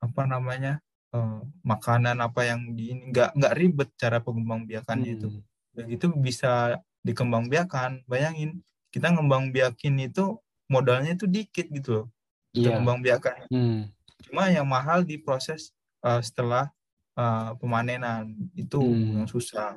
apa 0.00 0.22
namanya 0.24 0.80
eh, 1.12 1.40
makanan 1.62 2.22
apa 2.22 2.46
yang 2.46 2.72
di 2.72 2.94
ini 2.94 3.10
nggak 3.10 3.34
nggak 3.36 3.54
ribet 3.58 3.90
cara 3.98 4.22
pengembangbiakannya 4.22 5.10
itu. 5.18 5.28
Hmm. 5.28 5.42
Dan 5.74 5.86
itu 5.90 6.06
bisa 6.14 6.78
dikembangbiakan. 7.02 8.06
Bayangin 8.06 8.62
kita 8.90 9.10
ngembangbiakin 9.10 9.98
itu 10.02 10.38
modalnya 10.66 11.14
itu 11.14 11.26
dikit 11.26 11.66
gitu 11.68 11.90
loh. 11.92 12.06
Kita 12.54 12.70
Iya. 12.70 12.74
ngembangbiakan. 12.78 13.34
Hmm. 13.50 13.80
Cuma 14.26 14.50
yang 14.50 14.66
mahal 14.66 15.02
di 15.02 15.18
proses 15.18 15.74
eh, 16.00 16.22
setelah 16.22 16.70
eh, 17.18 17.50
pemanenan 17.60 18.32
itu 18.54 18.80
Hmm. 18.80 19.22
yang 19.22 19.28
susah. 19.28 19.76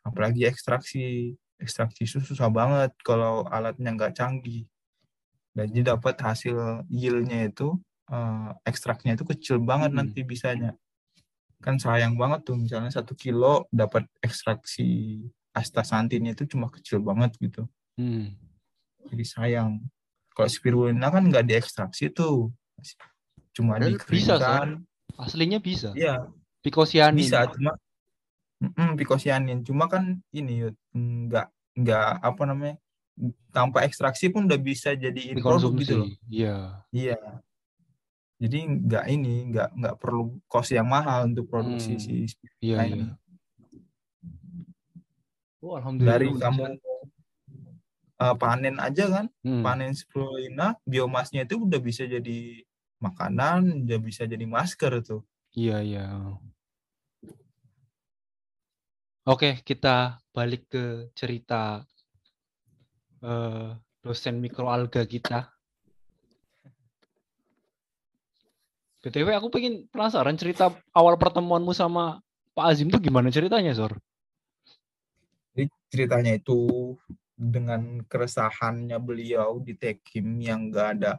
Apalagi 0.00 0.48
ekstraksi, 0.48 1.36
ekstraksi 1.60 2.08
susah 2.08 2.48
banget 2.48 2.90
kalau 3.04 3.44
alatnya 3.46 3.92
nggak 3.92 4.16
canggih. 4.16 4.64
Jadi 5.50 5.82
dapat 5.82 6.14
hasil 6.22 6.86
yield-nya 6.86 7.50
itu 7.50 7.74
eh, 8.10 8.50
ekstraknya 8.66 9.14
itu 9.14 9.22
kecil 9.22 9.62
banget 9.62 9.94
Hmm. 9.94 9.98
nanti 10.02 10.26
bisanya. 10.26 10.74
Kan 11.62 11.78
sayang 11.78 12.16
banget 12.18 12.42
tuh 12.48 12.56
misalnya 12.58 12.90
satu 12.90 13.14
kilo 13.14 13.68
dapat 13.70 14.08
ekstraksi 14.24 15.20
astaxanthinnya 15.54 16.34
itu 16.34 16.46
cuma 16.50 16.70
kecil 16.70 16.98
banget 17.02 17.34
gitu. 17.38 17.66
Hmm. 17.94 18.34
Jadi 19.10 19.24
sayang. 19.26 19.82
Kalau 20.34 20.48
spirulina 20.50 21.10
kan 21.10 21.26
nggak 21.26 21.46
diekstraksi 21.46 22.10
tuh. 22.10 22.50
Cuma 23.54 23.76
Padahal 23.78 23.98
bisa. 24.06 24.34
Aslinya 25.20 25.58
bisa. 25.60 25.90
Iya, 25.94 26.30
Pikosianin. 26.62 27.18
bisa 27.18 27.46
cuma 27.52 27.72
mm 28.60 28.92
pikosianin 29.00 29.64
cuma 29.64 29.88
kan 29.88 30.20
ini 30.36 30.68
nggak 30.92 31.48
nggak 31.80 32.10
apa 32.20 32.42
namanya 32.44 32.76
tanpa 33.50 33.84
ekstraksi 33.84 34.28
pun 34.28 34.46
udah 34.46 34.56
bisa 34.56 34.94
jadiin 34.94 35.36
produk 35.38 35.72
gitu 35.76 35.94
loh. 36.00 36.08
Iya. 36.26 36.56
iya 36.90 37.18
jadi 38.40 38.58
nggak 38.64 39.04
ini 39.06 39.34
nggak 39.52 39.68
nggak 39.76 39.96
perlu 40.00 40.40
cost 40.48 40.72
yang 40.72 40.88
mahal 40.88 41.28
untuk 41.28 41.44
produksi 41.46 41.92
Hmm. 41.92 42.02
si 42.02 42.14
Iya, 42.58 42.76
iya. 42.80 42.86
ini. 42.88 43.04
Oh, 45.60 45.76
alhamdulillah. 45.76 46.16
dari 46.16 46.28
kamu 46.32 46.62
uh, 48.16 48.34
panen 48.34 48.80
aja 48.80 49.04
kan 49.12 49.26
Hmm. 49.44 49.60
panen 49.60 49.92
spirulina 49.92 50.72
biomasnya 50.88 51.44
itu 51.44 51.60
udah 51.60 51.76
bisa 51.78 52.08
jadi 52.08 52.64
makanan 52.96 53.84
udah 53.84 53.98
bisa 53.98 54.24
jadi 54.24 54.44
masker 54.44 55.04
tuh 55.04 55.20
Iya, 55.52 55.82
iya. 55.82 56.06
Oke, 59.26 59.60
kita 59.60 60.16
balik 60.30 60.70
ke 60.70 60.84
cerita 61.12 61.84
eh, 63.24 63.68
dosen 64.00 64.40
mikroalga 64.40 65.04
kita. 65.04 65.52
BTW 69.00 69.32
aku 69.32 69.48
pengen 69.48 69.88
penasaran 69.88 70.36
cerita 70.36 70.76
awal 70.92 71.16
pertemuanmu 71.16 71.72
sama 71.72 72.20
Pak 72.52 72.66
Azim 72.68 72.92
tuh 72.92 73.00
gimana 73.00 73.32
ceritanya, 73.32 73.72
Sor? 73.72 73.96
Jadi 75.56 75.72
ceritanya 75.88 76.36
itu 76.36 76.92
dengan 77.32 78.04
keresahannya 78.04 79.00
beliau 79.00 79.56
di 79.64 79.72
Tekim 79.72 80.36
yang 80.44 80.68
nggak 80.68 80.88
ada 81.00 81.12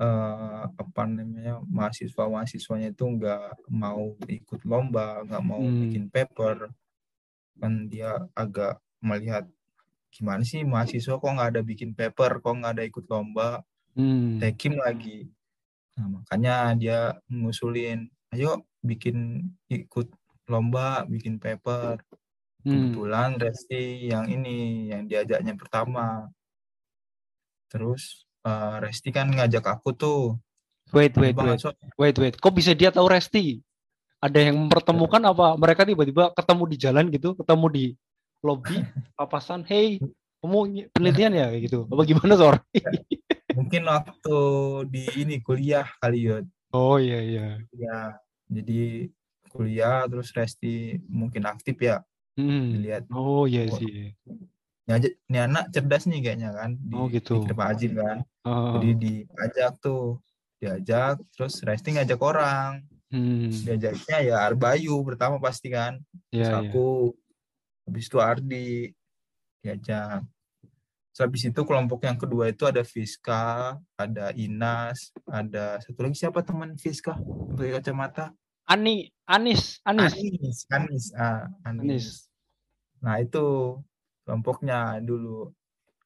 eh, 0.00 0.62
apa 0.72 1.02
namanya 1.04 1.60
mahasiswa 1.68 2.24
mahasiswanya 2.28 2.96
itu 2.96 3.04
nggak 3.04 3.68
mau 3.68 4.16
ikut 4.24 4.64
lomba, 4.64 5.20
nggak 5.28 5.44
mau 5.44 5.60
Hmm. 5.60 5.88
bikin 5.88 6.08
paper, 6.08 6.72
kan 7.60 7.72
dia 7.92 8.24
agak 8.32 8.80
melihat 9.04 9.44
gimana 10.16 10.42
sih 10.42 10.64
mahasiswa 10.64 11.20
kok 11.20 11.32
nggak 11.36 11.50
ada 11.52 11.60
bikin 11.60 11.92
paper, 11.92 12.40
kok 12.40 12.54
nggak 12.56 12.72
ada 12.80 12.84
ikut 12.88 13.04
lomba, 13.12 13.60
Hmm. 13.96 14.36
Tekim 14.36 14.76
lagi 14.76 15.24
Nah, 15.96 16.20
makanya 16.20 16.76
dia 16.76 16.98
ngusulin, 17.32 18.04
ayo 18.36 18.68
bikin 18.84 19.48
ikut 19.72 20.12
lomba, 20.44 21.08
bikin 21.08 21.40
paper. 21.40 22.04
Hmm. 22.60 22.92
Kebetulan 22.92 23.40
Resti 23.40 24.12
yang 24.12 24.28
ini, 24.28 24.92
yang 24.92 25.08
diajaknya 25.08 25.56
pertama. 25.56 26.28
Terus 27.72 28.28
eh, 28.44 28.76
Resti 28.84 29.08
kan 29.08 29.32
ngajak 29.32 29.64
aku 29.64 29.96
tuh, 29.96 30.36
Wait, 30.94 31.18
wait, 31.18 31.34
Bang 31.34 31.50
wait. 31.50 31.58
Ansor, 31.58 31.74
Wait, 31.98 32.14
wait. 32.14 32.38
Kok 32.38 32.54
bisa 32.54 32.70
dia 32.70 32.94
tahu 32.94 33.10
Resti? 33.10 33.58
Ada 34.22 34.38
yang 34.52 34.68
mempertemukan 34.68 35.18
apa? 35.18 35.58
Mereka 35.58 35.82
tiba-tiba 35.82 36.30
ketemu 36.30 36.62
di 36.70 36.76
jalan 36.78 37.04
gitu, 37.10 37.34
ketemu 37.34 37.66
di 37.72 37.84
lobby, 38.46 38.78
papasan, 39.18 39.66
hey, 39.66 39.98
kamu 40.38 40.86
penelitian 40.94 41.34
ya 41.34 41.46
kayak 41.50 41.62
gitu. 41.66 41.80
Apa 41.90 42.02
gimana, 42.06 42.38
Sor? 42.38 42.56
mungkin 43.58 43.82
waktu 43.88 44.38
di 44.92 45.02
ini 45.26 45.40
kuliah 45.42 45.88
kali 45.98 46.28
ya. 46.30 46.44
Oh 46.76 47.00
iya 47.00 47.18
iya. 47.24 47.48
Ya, 47.72 48.20
jadi 48.46 49.08
kuliah 49.48 50.04
terus 50.06 50.30
Resti 50.36 51.00
mungkin 51.08 51.48
aktif 51.48 51.80
ya 51.80 52.04
Hmm. 52.36 52.68
dilihat. 52.68 53.08
Oh 53.08 53.48
iya 53.48 53.64
Oh, 53.72 53.80
sih. 53.80 54.12
Ini, 54.86 55.38
anak 55.40 55.72
cerdas 55.72 56.04
nih 56.04 56.20
kayaknya 56.20 56.52
kan 56.52 56.76
di, 56.76 56.92
Oh 56.92 57.08
gitu. 57.08 57.40
Pak 57.48 57.68
Azim 57.72 57.96
kan. 57.96 58.20
Oh. 58.44 58.76
Jadi 58.76 58.92
diajak 59.00 59.80
tuh, 59.80 60.20
diajak 60.60 61.16
terus 61.32 61.64
Resti 61.64 61.96
ngajak 61.96 62.20
orang. 62.20 62.84
Hmm. 63.08 63.48
Diajaknya 63.48 64.18
ya 64.20 64.36
Arbayu 64.44 65.00
pertama 65.00 65.40
pasti 65.40 65.72
kan. 65.72 65.96
Terus 66.28 66.44
Iya 66.44 66.60
iya. 66.60 66.70
Habis 67.86 68.04
itu 68.06 68.18
Ardi 68.18 68.90
diajak. 69.62 70.26
Terus 71.10 71.20
habis 71.22 71.42
itu 71.48 71.60
kelompok 71.64 72.04
yang 72.04 72.18
kedua 72.20 72.50
itu 72.50 72.68
ada 72.68 72.84
Fiska, 72.84 73.74
ada 73.96 74.36
Inas, 74.36 75.14
ada 75.24 75.80
satu 75.80 76.04
lagi 76.04 76.18
siapa 76.18 76.44
teman 76.44 76.76
Fiska 76.76 77.16
pakai 77.56 77.80
kacamata? 77.80 78.36
Ani, 78.66 79.08
Anis, 79.24 79.78
Anis. 79.80 80.12
Anis, 80.12 80.58
Anis, 80.68 81.04
ah, 81.14 81.46
Anis. 81.64 81.80
Anis. 81.80 82.06
Nah 83.00 83.16
itu 83.16 83.78
kelompoknya 84.26 84.98
dulu. 85.00 85.54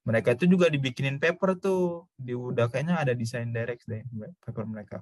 Mereka 0.05 0.37
itu 0.37 0.45
juga 0.47 0.69
dibikinin 0.69 1.17
paper 1.17 1.57
tuh. 1.57 2.07
Di 2.15 2.37
udah 2.37 2.69
kayaknya 2.69 3.01
ada 3.01 3.13
desain 3.13 3.49
direct 3.49 3.89
deh 3.89 4.05
paper 4.45 4.65
mereka. 4.65 4.99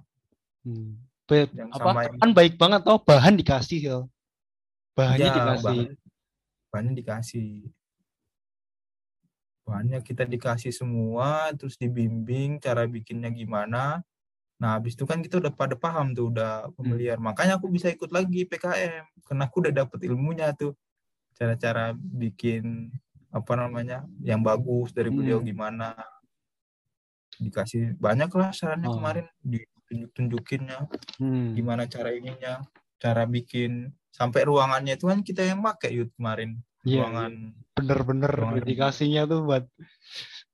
Hmm. 0.62 0.98
Be- 1.28 1.50
Yang 1.52 1.70
apa? 1.76 1.82
sama 1.84 2.00
yang- 2.06 2.18
Kan 2.18 2.30
baik 2.32 2.54
banget 2.56 2.80
toh 2.86 2.98
bahan 3.02 3.34
dikasih 3.36 3.80
ya. 3.82 3.98
Bahannya 4.96 5.28
Ya, 5.28 5.34
dikasih. 5.36 5.64
bahan- 5.66 5.96
bahannya 6.68 6.94
dikasih. 6.96 7.68
Bahannya 9.68 10.00
kita 10.00 10.24
dikasih 10.24 10.72
semua, 10.72 11.52
terus 11.52 11.76
dibimbing 11.76 12.56
cara 12.56 12.88
bikinnya 12.88 13.28
gimana. 13.28 14.00
Nah, 14.58 14.74
habis 14.80 14.96
itu 14.96 15.04
kan 15.04 15.20
kita 15.20 15.38
udah 15.38 15.52
pada 15.52 15.76
paham 15.76 16.16
tuh, 16.16 16.32
udah 16.32 16.72
familiar. 16.74 17.20
Makanya 17.20 17.60
aku 17.60 17.68
bisa 17.68 17.92
ikut 17.92 18.08
lagi 18.10 18.48
PKM, 18.48 19.04
karena 19.28 19.42
aku 19.44 19.56
udah 19.62 19.72
dapet 19.84 20.00
ilmunya 20.08 20.50
tuh. 20.56 20.72
Cara-cara 21.36 21.92
bikin 21.94 22.90
apa 23.28 23.52
namanya 23.54 24.08
yang 24.24 24.40
bagus 24.40 24.90
dari 24.90 25.12
beliau 25.12 25.38
Hmm. 25.38 25.46
gimana. 25.46 25.88
Dikasih 27.38 27.94
banyak 28.00 28.32
lah 28.34 28.50
sarannya 28.50 28.88
Oh. 28.90 28.98
kemarin, 28.98 29.28
ditunjuk-tunjukinnya 29.44 30.90
Hmm. 31.22 31.54
gimana 31.54 31.86
cara 31.86 32.10
ininya, 32.10 32.64
cara 32.98 33.24
bikin 33.24 33.90
sampai 34.10 34.42
ruangannya 34.44 34.94
itu 34.94 35.06
kan 35.06 35.22
kita 35.22 35.46
yang 35.46 35.62
pakai 35.62 35.94
yud 35.94 36.10
kemarin 36.14 36.58
Iya, 36.82 37.02
ruangan 37.04 37.32
bener-bener 37.74 38.32
dedikasinya 38.58 39.22
tuh 39.24 39.40
buat 39.42 39.64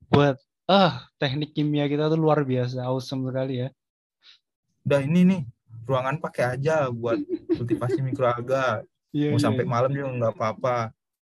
buat 0.09 0.37
ah 0.65 1.09
teknik 1.17 1.53
kimia 1.53 1.85
kita 1.85 2.09
tuh 2.09 2.17
luar 2.17 2.41
biasa 2.43 2.85
awesome 2.85 3.25
sekali 3.25 3.61
ya. 3.61 3.69
udah 4.85 5.01
ini 5.01 5.21
nih 5.25 5.41
ruangan 5.85 6.17
pakai 6.19 6.57
aja 6.57 6.89
buat 6.89 7.21
kultivasi 7.57 8.01
mikroalga 8.01 8.85
Iya, 9.15 9.31
mau 9.31 9.39
iya. 9.39 9.45
sampai 9.47 9.65
malam 9.65 9.91
juga 9.91 10.11
nggak 10.11 10.33
apa-apa 10.35 10.77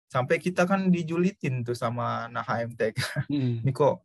sampai 0.08 0.36
kita 0.36 0.64
kan 0.64 0.88
dijulitin 0.88 1.62
tuh 1.62 1.72
sama 1.72 2.28
nah 2.28 2.42
HMTK 2.42 2.96
Hmm. 3.26 3.64
ini 3.64 3.72
kok 3.72 4.04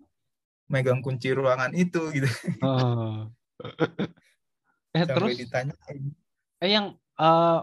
megang 0.67 0.99
kunci 0.99 1.29
ruangan 1.31 1.69
itu 1.73 1.99
gitu 2.11 2.29
Oh. 2.61 3.27
eh 4.95 5.01
sampai 5.01 5.13
terus 5.13 5.35
ditanyain 5.37 5.99
eh 6.57 6.69
yang 6.69 6.95
eh, 7.21 7.53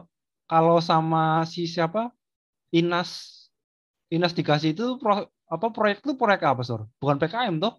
kalau 0.51 0.77
sama 0.91 1.19
si 1.53 1.61
siapa 1.75 2.01
Inas 2.79 3.11
Inas 4.15 4.33
dikasih 4.39 4.71
itu 4.75 4.85
pro- 5.03 5.31
apa 5.55 5.67
proyek 5.77 5.97
itu 6.03 6.13
proyek 6.21 6.41
apa 6.51 6.63
Sor? 6.69 6.81
Bukan 7.01 7.17
PKM 7.21 7.55
toh? 7.65 7.75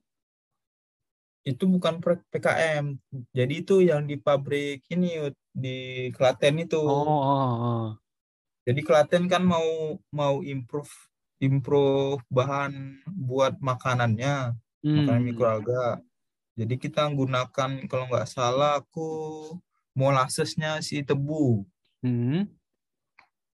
itu 1.50 1.64
bukan 1.74 1.96
proyek 2.02 2.22
PKM 2.32 2.86
jadi 3.38 3.54
itu 3.62 3.74
yang 3.90 4.02
di 4.10 4.16
pabrik 4.26 4.78
ini 4.94 5.08
di 5.64 5.70
Klaten 6.16 6.56
itu 6.66 6.78
Oh, 6.86 7.06
oh, 7.08 7.64
oh. 7.64 7.98
Jadi 8.68 8.82
Klaten 8.88 9.24
kan 9.32 9.42
mau 9.54 9.68
mau 10.20 10.36
improve 10.54 10.92
improve 11.46 12.22
bahan 12.38 12.74
buat 13.30 13.54
makanannya, 13.70 14.54
makanan 14.98 15.24
Hmm. 15.24 15.28
mikroalga. 15.30 15.98
Jadi 16.60 16.76
kita 16.84 17.02
gunakan 17.20 17.72
kalau 17.90 18.06
nggak 18.12 18.30
salah 18.36 18.72
aku 18.82 19.02
molasesnya 19.94 20.80
si 20.80 21.04
tebu. 21.04 21.64
Hmm. 22.02 22.48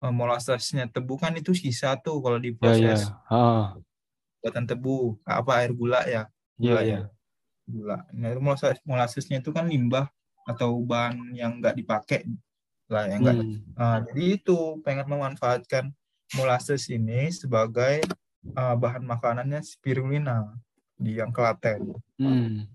Eh, 0.02 0.10
Molasesnya 0.10 0.90
tebu 0.90 1.14
kan 1.14 1.30
itu 1.38 1.54
sisa 1.54 1.94
tuh 1.94 2.18
kalau 2.18 2.36
Ya 2.36 2.42
ya. 2.42 2.46
diproses 2.50 3.00
Ah. 3.30 3.78
buatan 4.42 4.66
tebu. 4.66 5.14
Apa 5.22 5.62
air 5.62 5.70
gula 5.70 6.02
ya? 6.02 6.26
Iya 6.58 6.74
Gula 6.74 6.80
ya. 6.82 7.00
Gula. 7.70 7.98
Nah, 8.10 8.28
itu 8.34 8.40
molases 8.42 8.78
molasesnya 8.82 9.38
itu 9.38 9.54
kan 9.54 9.70
limbah 9.70 10.10
atau 10.42 10.82
bahan 10.82 11.30
yang 11.38 11.62
nggak 11.62 11.78
dipakai 11.78 12.26
lah 12.90 13.06
yang 13.06 13.22
nggak 13.22 13.38
Hmm. 13.38 13.58
Nah, 13.78 13.96
jadi 14.02 14.42
itu 14.42 14.58
pengen 14.82 15.06
memanfaatkan 15.06 15.94
molasses 16.34 16.90
ini 16.90 17.30
sebagai 17.30 18.02
uh, 18.58 18.74
bahan 18.74 19.06
makanannya 19.06 19.62
spirulina 19.62 20.50
di 20.98 21.14
yang 21.22 21.30
Klaten. 21.30 21.94
Hmm. 22.18 22.66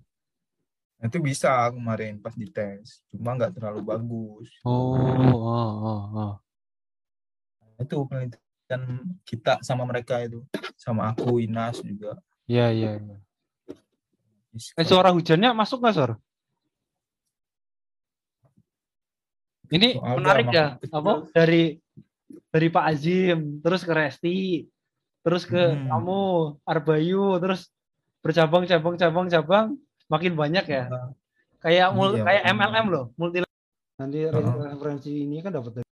Nah, 0.98 1.06
itu 1.14 1.22
bisa 1.22 1.70
kemarin 1.70 2.18
pas 2.18 2.34
dites, 2.34 3.06
cuma 3.14 3.38
nggak 3.38 3.54
terlalu 3.54 3.86
bagus. 3.86 4.50
Oh, 4.66 4.98
oh, 4.98 5.72
oh, 5.78 6.02
oh. 6.10 6.34
Nah, 7.62 7.86
itu 7.86 7.98
penelitian 8.10 8.82
kita 9.22 9.62
sama 9.62 9.86
mereka 9.86 10.26
itu, 10.26 10.42
sama 10.74 11.14
aku, 11.14 11.38
Inas 11.38 11.86
juga. 11.86 12.18
Ya 12.50 12.74
ya. 12.74 12.98
ya. 12.98 13.18
Eh 14.58 14.86
suara 14.90 15.14
hujannya 15.14 15.54
masuk 15.54 15.86
nggak 15.86 15.94
Sor? 15.94 16.12
Ini 19.70 20.02
Soalnya 20.02 20.18
menarik 20.18 20.46
ya, 20.50 20.68
apa 20.82 21.30
dari 21.30 21.78
dari 22.50 22.68
Pak 22.74 22.86
Azim, 22.90 23.62
terus 23.62 23.86
ke 23.86 23.94
Resti, 23.94 24.66
terus 25.22 25.46
ke 25.46 25.60
Hmm. 25.60 25.92
kamu 25.94 26.20
Arbayu, 26.66 27.38
terus 27.38 27.70
bercabang 28.24 28.66
cabang 28.66 28.96
cabang 28.98 29.28
cabang 29.30 29.68
makin 30.08 30.34
banyak 30.34 30.66
ya. 30.66 30.84
Nah, 30.88 31.12
Kayak 31.58 31.90
mul- 31.92 32.16
Iya, 32.16 32.24
kayak 32.24 32.44
MLM 32.54 32.86
loh, 32.88 33.06
multi 33.18 33.42
nanti 33.98 34.20
Heeh. 34.24 34.70
referensi 34.70 35.10
ini 35.26 35.42
kan 35.42 35.50
dapat 35.50 35.82
dari 35.82 35.90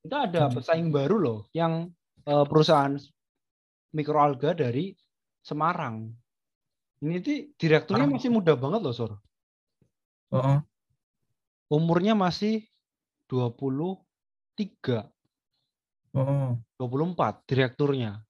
kita 0.00 0.16
ada 0.30 0.42
Hmm. 0.46 0.54
pesaing 0.54 0.88
baru 0.90 1.16
loh 1.18 1.38
yang 1.52 1.90
eh, 2.22 2.44
perusahaan 2.46 2.94
mikroalga 3.90 4.54
dari 4.54 4.94
Semarang. 5.40 6.06
Ini 7.00 7.16
tuh 7.18 7.56
direkturnya 7.56 8.04
Semarang. 8.06 8.20
masih 8.20 8.30
muda 8.30 8.52
banget 8.54 8.80
loh, 8.84 8.94
Sor. 8.94 9.12
oh, 10.30 10.58
Umurnya 11.66 12.14
masih 12.14 12.62
23, 13.26 15.08
oh, 16.14 16.54
24 16.78 17.42
direkturnya. 17.48 18.22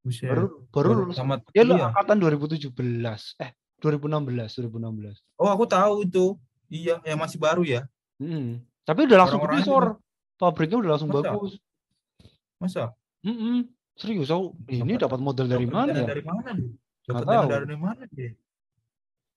Buset. 0.00 0.28
Baru 0.28 0.64
baru 0.68 0.88
lulus. 1.04 1.16
tamat 1.16 1.40
Dia 1.50 1.62
lu 1.62 1.76
angkatan 1.76 2.16
2017. 2.18 2.72
Eh, 3.38 3.50
2016, 3.80 4.60
2016. 4.60 5.20
Oh, 5.40 5.48
aku 5.48 5.64
tahu 5.64 6.04
itu. 6.04 6.36
Iya, 6.70 7.02
yang 7.02 7.18
masih 7.18 7.40
baru 7.40 7.66
ya. 7.66 7.82
Mm-mm. 8.22 8.62
Tapi 8.84 9.10
udah 9.10 9.18
langsung 9.18 9.42
gede, 9.42 9.60
Orang-orangnya 9.60 9.66
Sor. 9.66 9.86
Pabriknya 10.36 10.78
udah 10.80 10.90
langsung 10.96 11.10
Masa? 11.10 11.22
bagus. 11.26 11.52
Masa? 12.56 12.84
Mm-mm. 13.22 13.66
Serius, 13.96 14.30
aku 14.30 14.56
ini 14.68 14.96
Dapat- 14.96 15.20
modal 15.20 15.44
dari 15.44 15.66
mana 15.68 15.92
ya? 15.92 16.06
Dari 16.08 16.24
mana? 16.24 16.56
Dapat 17.04 17.24
dari 17.48 17.76
mana 17.76 18.02
dia? 18.08 18.32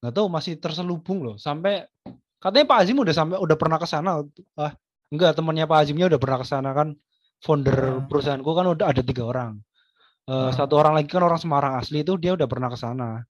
nggak 0.04 0.20
tahu 0.20 0.28
masih 0.28 0.60
terselubung 0.60 1.24
loh 1.24 1.40
sampai 1.40 1.88
katanya 2.36 2.68
Pak 2.68 2.78
Azim 2.84 3.00
udah 3.00 3.16
sampai 3.16 3.40
udah 3.40 3.56
pernah 3.56 3.80
ke 3.80 3.88
sana 3.88 4.20
ah 4.60 4.76
enggak 5.08 5.32
temannya 5.32 5.64
Pak 5.64 5.80
Azimnya 5.80 6.12
udah 6.12 6.20
pernah 6.20 6.44
ke 6.44 6.48
sana 6.52 6.76
kan 6.76 6.92
founder 7.40 7.72
Ah. 7.72 8.04
perusahaanku 8.04 8.52
kan 8.52 8.68
udah 8.68 8.92
ada 8.92 9.00
tiga 9.00 9.24
orang 9.24 9.64
Eh, 10.24 10.32
Ah. 10.32 10.56
satu 10.56 10.80
orang 10.80 10.96
lagi 10.96 11.12
kan 11.12 11.20
orang 11.20 11.36
Semarang 11.36 11.76
asli 11.76 12.00
itu 12.00 12.16
dia 12.16 12.32
udah 12.32 12.48
pernah 12.48 12.72
ke 12.72 12.76
sana 12.76 13.28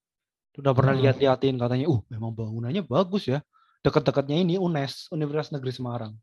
udah 0.53 0.73
pernah 0.73 0.93
Ah. 0.93 0.99
lihat-liatin 0.99 1.57
katanya 1.57 1.89
uh 1.89 1.97
memang 2.05 2.29
bangunannya 2.31 2.85
bagus 2.85 3.25
ya 3.25 3.41
dekat-dekatnya 3.81 4.37
ini 4.37 4.55
UNES 4.55 5.09
Universitas 5.09 5.49
Negeri 5.49 5.73
Semarang 5.73 6.13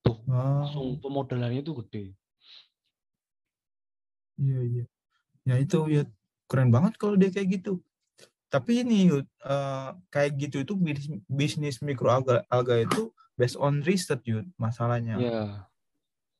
tuh 0.00 0.20
Ah. 0.28 0.68
langsung 0.68 1.00
pemodalannya 1.00 1.60
itu 1.60 1.72
gede 1.78 2.12
Iya 4.36 4.60
iya. 4.62 4.84
Ya 5.42 5.54
itu 5.56 5.78
ya 5.86 6.02
keren 6.46 6.68
banget 6.68 6.96
kalau 6.96 7.14
dia 7.14 7.28
kayak 7.28 7.60
gitu. 7.60 7.80
tapi 8.50 8.82
ini 8.82 9.06
eh, 9.46 9.88
kayak 10.10 10.34
gitu 10.36 10.56
itu 10.60 10.74
bis- 10.74 11.06
bisnis 11.24 11.78
mikro 11.78 12.10
alga, 12.10 12.42
alga 12.50 12.76
itu 12.76 13.14
based 13.38 13.54
on 13.54 13.78
research 13.80 14.26
Yud, 14.26 14.50
masalahnya 14.58 15.14
Iya. 15.16 15.69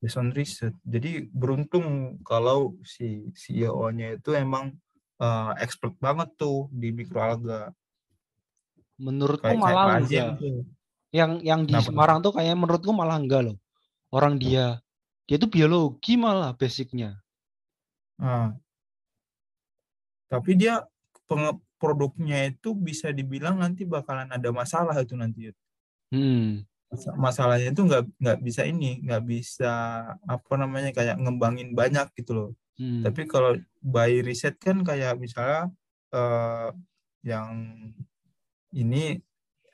Based 0.00 0.18
on 0.18 0.32
research 0.32 0.76
jadi 0.82 1.28
beruntung 1.30 2.18
kalau 2.24 2.74
si 2.82 3.30
CEO-nya 3.36 4.16
itu 4.16 4.32
emang 4.34 4.72
eh, 5.20 5.52
expert 5.60 5.94
banget 6.00 6.32
tuh 6.40 6.66
di 6.72 6.90
mikro 6.90 7.20
alga 7.20 7.70
Menurutku 9.00 9.48
kayak 9.48 9.56
kayak 9.56 9.64
malah 9.64 9.96
Azim 9.96 10.04
enggak. 10.04 10.28
tuh. 10.36 10.60
Yang 11.10 11.32
yang 11.42 11.60
di 11.64 11.72
Kenapa? 11.74 11.86
Semarang 11.88 12.18
tuh 12.20 12.32
kayaknya 12.36 12.56
menurutku 12.60 12.92
malah 12.92 13.16
enggak 13.16 13.42
loh. 13.50 13.56
Orang 14.12 14.36
dia 14.36 14.84
dia 15.24 15.36
tuh 15.40 15.48
biologi 15.48 16.20
malah 16.20 16.52
basicnya. 16.52 17.16
Ah. 18.20 18.52
Tapi 20.28 20.54
dia 20.54 20.84
produknya 21.80 22.52
itu 22.52 22.76
bisa 22.76 23.10
dibilang 23.10 23.58
nanti 23.58 23.88
bakalan 23.88 24.28
ada 24.28 24.50
masalah 24.52 24.94
itu 25.00 25.16
nanti. 25.16 25.50
Yud. 25.50 25.56
Hmm. 26.12 26.68
Mas- 26.90 27.14
Masalahnya 27.14 27.70
itu 27.70 27.82
nggak 27.86 28.04
nggak 28.18 28.38
bisa 28.42 28.62
ini, 28.66 28.98
nggak 29.06 29.22
bisa 29.22 29.72
apa 30.26 30.52
namanya 30.58 30.90
kayak 30.90 31.16
ngembangin 31.22 31.70
banyak 31.72 32.10
gitu 32.18 32.32
loh. 32.34 32.50
Hmm. 32.78 33.06
Tapi 33.06 33.30
kalau 33.30 33.54
by 33.78 34.20
riset 34.26 34.58
kan 34.58 34.82
kayak 34.82 35.14
misalnya 35.22 35.70
eh, 36.10 36.68
yang 37.22 37.48
ini 38.74 39.18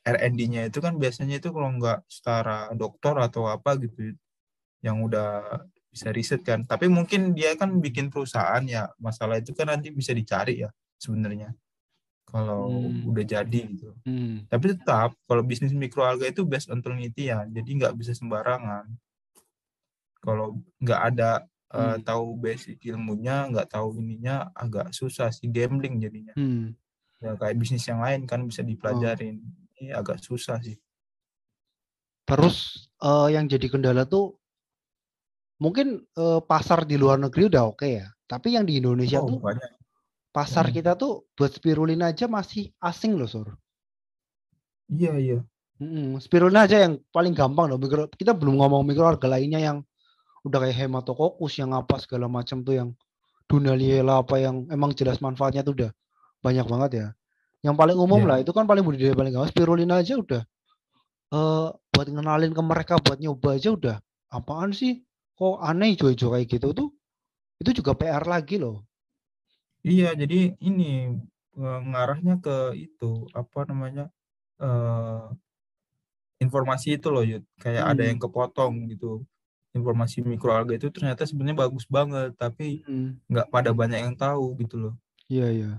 R&D-nya 0.06 0.70
itu 0.70 0.78
kan 0.78 0.94
biasanya 1.00 1.40
itu 1.40 1.48
kalau 1.50 1.72
nggak 1.74 2.06
setara 2.06 2.70
doktor 2.76 3.18
atau 3.18 3.50
apa 3.50 3.74
gitu 3.80 4.14
yang 4.84 5.02
udah 5.02 5.64
bisa 5.88 6.12
riset 6.12 6.44
kan. 6.44 6.62
Tapi 6.68 6.86
mungkin 6.92 7.32
dia 7.32 7.56
kan 7.56 7.72
bikin 7.80 8.12
perusahaan 8.12 8.62
ya 8.68 8.92
masalah 9.00 9.40
itu 9.40 9.56
kan 9.56 9.72
nanti 9.72 9.88
bisa 9.90 10.12
dicari 10.12 10.62
ya 10.62 10.70
sebenarnya 11.00 11.52
kalau 12.26 12.68
Hmm. 12.90 13.06
udah 13.06 13.24
jadi 13.24 13.60
gitu. 13.70 13.94
Hmm. 14.02 14.44
Tapi 14.50 14.74
tetap 14.74 15.14
kalau 15.24 15.40
bisnis 15.40 15.70
mikroalga 15.70 16.26
itu 16.26 16.42
based 16.42 16.68
on 16.68 16.82
penelitian, 16.82 17.48
jadi 17.54 17.70
nggak 17.78 17.94
bisa 17.94 18.12
sembarangan. 18.12 18.90
Kalau 20.20 20.58
nggak 20.82 21.00
ada 21.14 21.30
eh, 21.66 21.98
Hmm. 21.98 22.02
tahu 22.02 22.38
basic 22.38 22.78
ilmunya, 22.86 23.50
nggak 23.50 23.74
tahu 23.74 23.98
ininya, 23.98 24.54
agak 24.54 24.94
susah 24.94 25.34
sih 25.34 25.50
gambling 25.50 25.98
jadinya. 25.98 26.30
Hmm. 26.34 26.78
Ya 27.18 27.34
kayak 27.34 27.58
bisnis 27.58 27.82
yang 27.84 27.98
lain 27.98 28.22
kan 28.22 28.46
bisa 28.46 28.62
dipelajarin. 28.62 29.42
Ini 29.76 29.92
agak 29.92 30.22
susah 30.22 30.62
sih. 30.62 30.78
Terus 32.22 32.86
eh, 32.98 33.28
yang 33.34 33.46
jadi 33.46 33.66
kendala 33.66 34.06
tuh 34.06 34.38
mungkin 35.58 36.06
eh, 36.06 36.40
pasar 36.42 36.86
di 36.86 36.94
luar 36.94 37.18
negeri 37.18 37.50
udah 37.50 37.62
oke 37.66 37.86
ya. 37.86 38.06
Tapi 38.26 38.54
yang 38.54 38.66
di 38.66 38.78
Indonesia 38.78 39.18
Oh, 39.22 39.30
tuh 39.30 39.38
banyak. 39.38 39.70
Pasar 40.36 40.68
Hmm. 40.68 40.74
kita 40.76 40.92
tuh 41.00 41.24
buat 41.32 41.48
spirulina 41.56 42.12
aja 42.12 42.28
masih 42.28 42.68
asing 42.88 43.16
loh, 43.16 43.24
Sur. 43.32 43.48
Iya 44.92 45.12
iya. 45.18 45.38
Mm-mm, 45.82 46.20
spirulina 46.24 46.64
aja 46.64 46.76
yang 46.88 46.94
paling 47.12 47.32
gampang 47.36 47.66
loh. 47.72 47.78
Mikro, 47.80 48.08
kita 48.12 48.32
belum 48.32 48.60
ngomong 48.60 48.82
mikroalga 48.88 49.28
lainnya 49.28 49.60
yang 49.60 49.78
udah 50.46 50.58
kayak 50.62 50.76
hematococcus 50.86 51.52
yang 51.60 51.74
apa 51.74 51.98
segala 52.00 52.30
macam 52.30 52.62
tuh 52.62 52.74
yang 52.78 52.88
dunaliella 53.50 54.22
apa 54.22 54.38
yang 54.40 54.64
emang 54.70 54.94
jelas 54.94 55.18
manfaatnya 55.18 55.66
tuh 55.66 55.74
udah 55.74 55.90
banyak 56.40 56.66
banget 56.70 56.90
ya. 56.96 57.06
Yang 57.66 57.76
paling 57.82 57.96
umum 57.98 58.22
Iya. 58.22 58.28
lah 58.30 58.36
itu 58.46 58.52
kan 58.54 58.64
paling 58.64 58.84
budidaya 58.86 59.12
paling 59.18 59.32
gampang 59.34 59.50
spirulina 59.50 59.98
aja 60.00 60.14
udah 60.16 60.42
eh 61.34 61.68
buat 61.90 62.06
ngenalin 62.06 62.54
ke 62.54 62.62
mereka 62.62 62.94
buat 63.02 63.18
nyoba 63.18 63.58
aja 63.58 63.74
udah 63.74 63.96
apaan 64.30 64.70
sih 64.70 65.02
kok 65.34 65.58
aneh 65.58 65.98
hijau-hijau 65.98 66.30
kayak 66.38 66.46
gitu 66.46 66.70
tuh 66.70 66.88
itu 67.58 67.82
juga 67.82 67.98
PR 67.98 68.22
lagi 68.24 68.62
loh. 68.62 68.85
Iya, 69.86 70.18
jadi 70.18 70.58
ini 70.58 71.14
eh, 71.56 71.80
ngarahnya 71.88 72.34
ke 72.44 72.56
itu 72.74 73.30
apa 73.30 73.58
namanya 73.70 74.04
eh 74.58 75.24
informasi 76.44 77.00
itu 77.00 77.08
loh, 77.08 77.24
Yud. 77.24 77.44
Kayak 77.62 77.84
ada 77.96 78.02
Hmm. 78.04 78.10
yang 78.12 78.18
kepotong 78.20 78.74
gitu. 78.92 79.24
Informasi 79.76 80.24
mikroalga 80.24 80.72
itu 80.76 80.88
ternyata 80.88 81.22
sebenarnya 81.28 81.68
bagus 81.68 81.84
banget, 81.88 82.32
tapi 82.36 82.80
Hmm, 82.88 83.20
nggak 83.28 83.48
pada 83.52 83.70
banyak 83.76 84.00
yang 84.10 84.14
tahu 84.16 84.56
gitu 84.60 84.76
loh. 84.88 84.94
Iya 85.28 85.46
iya. 85.52 85.72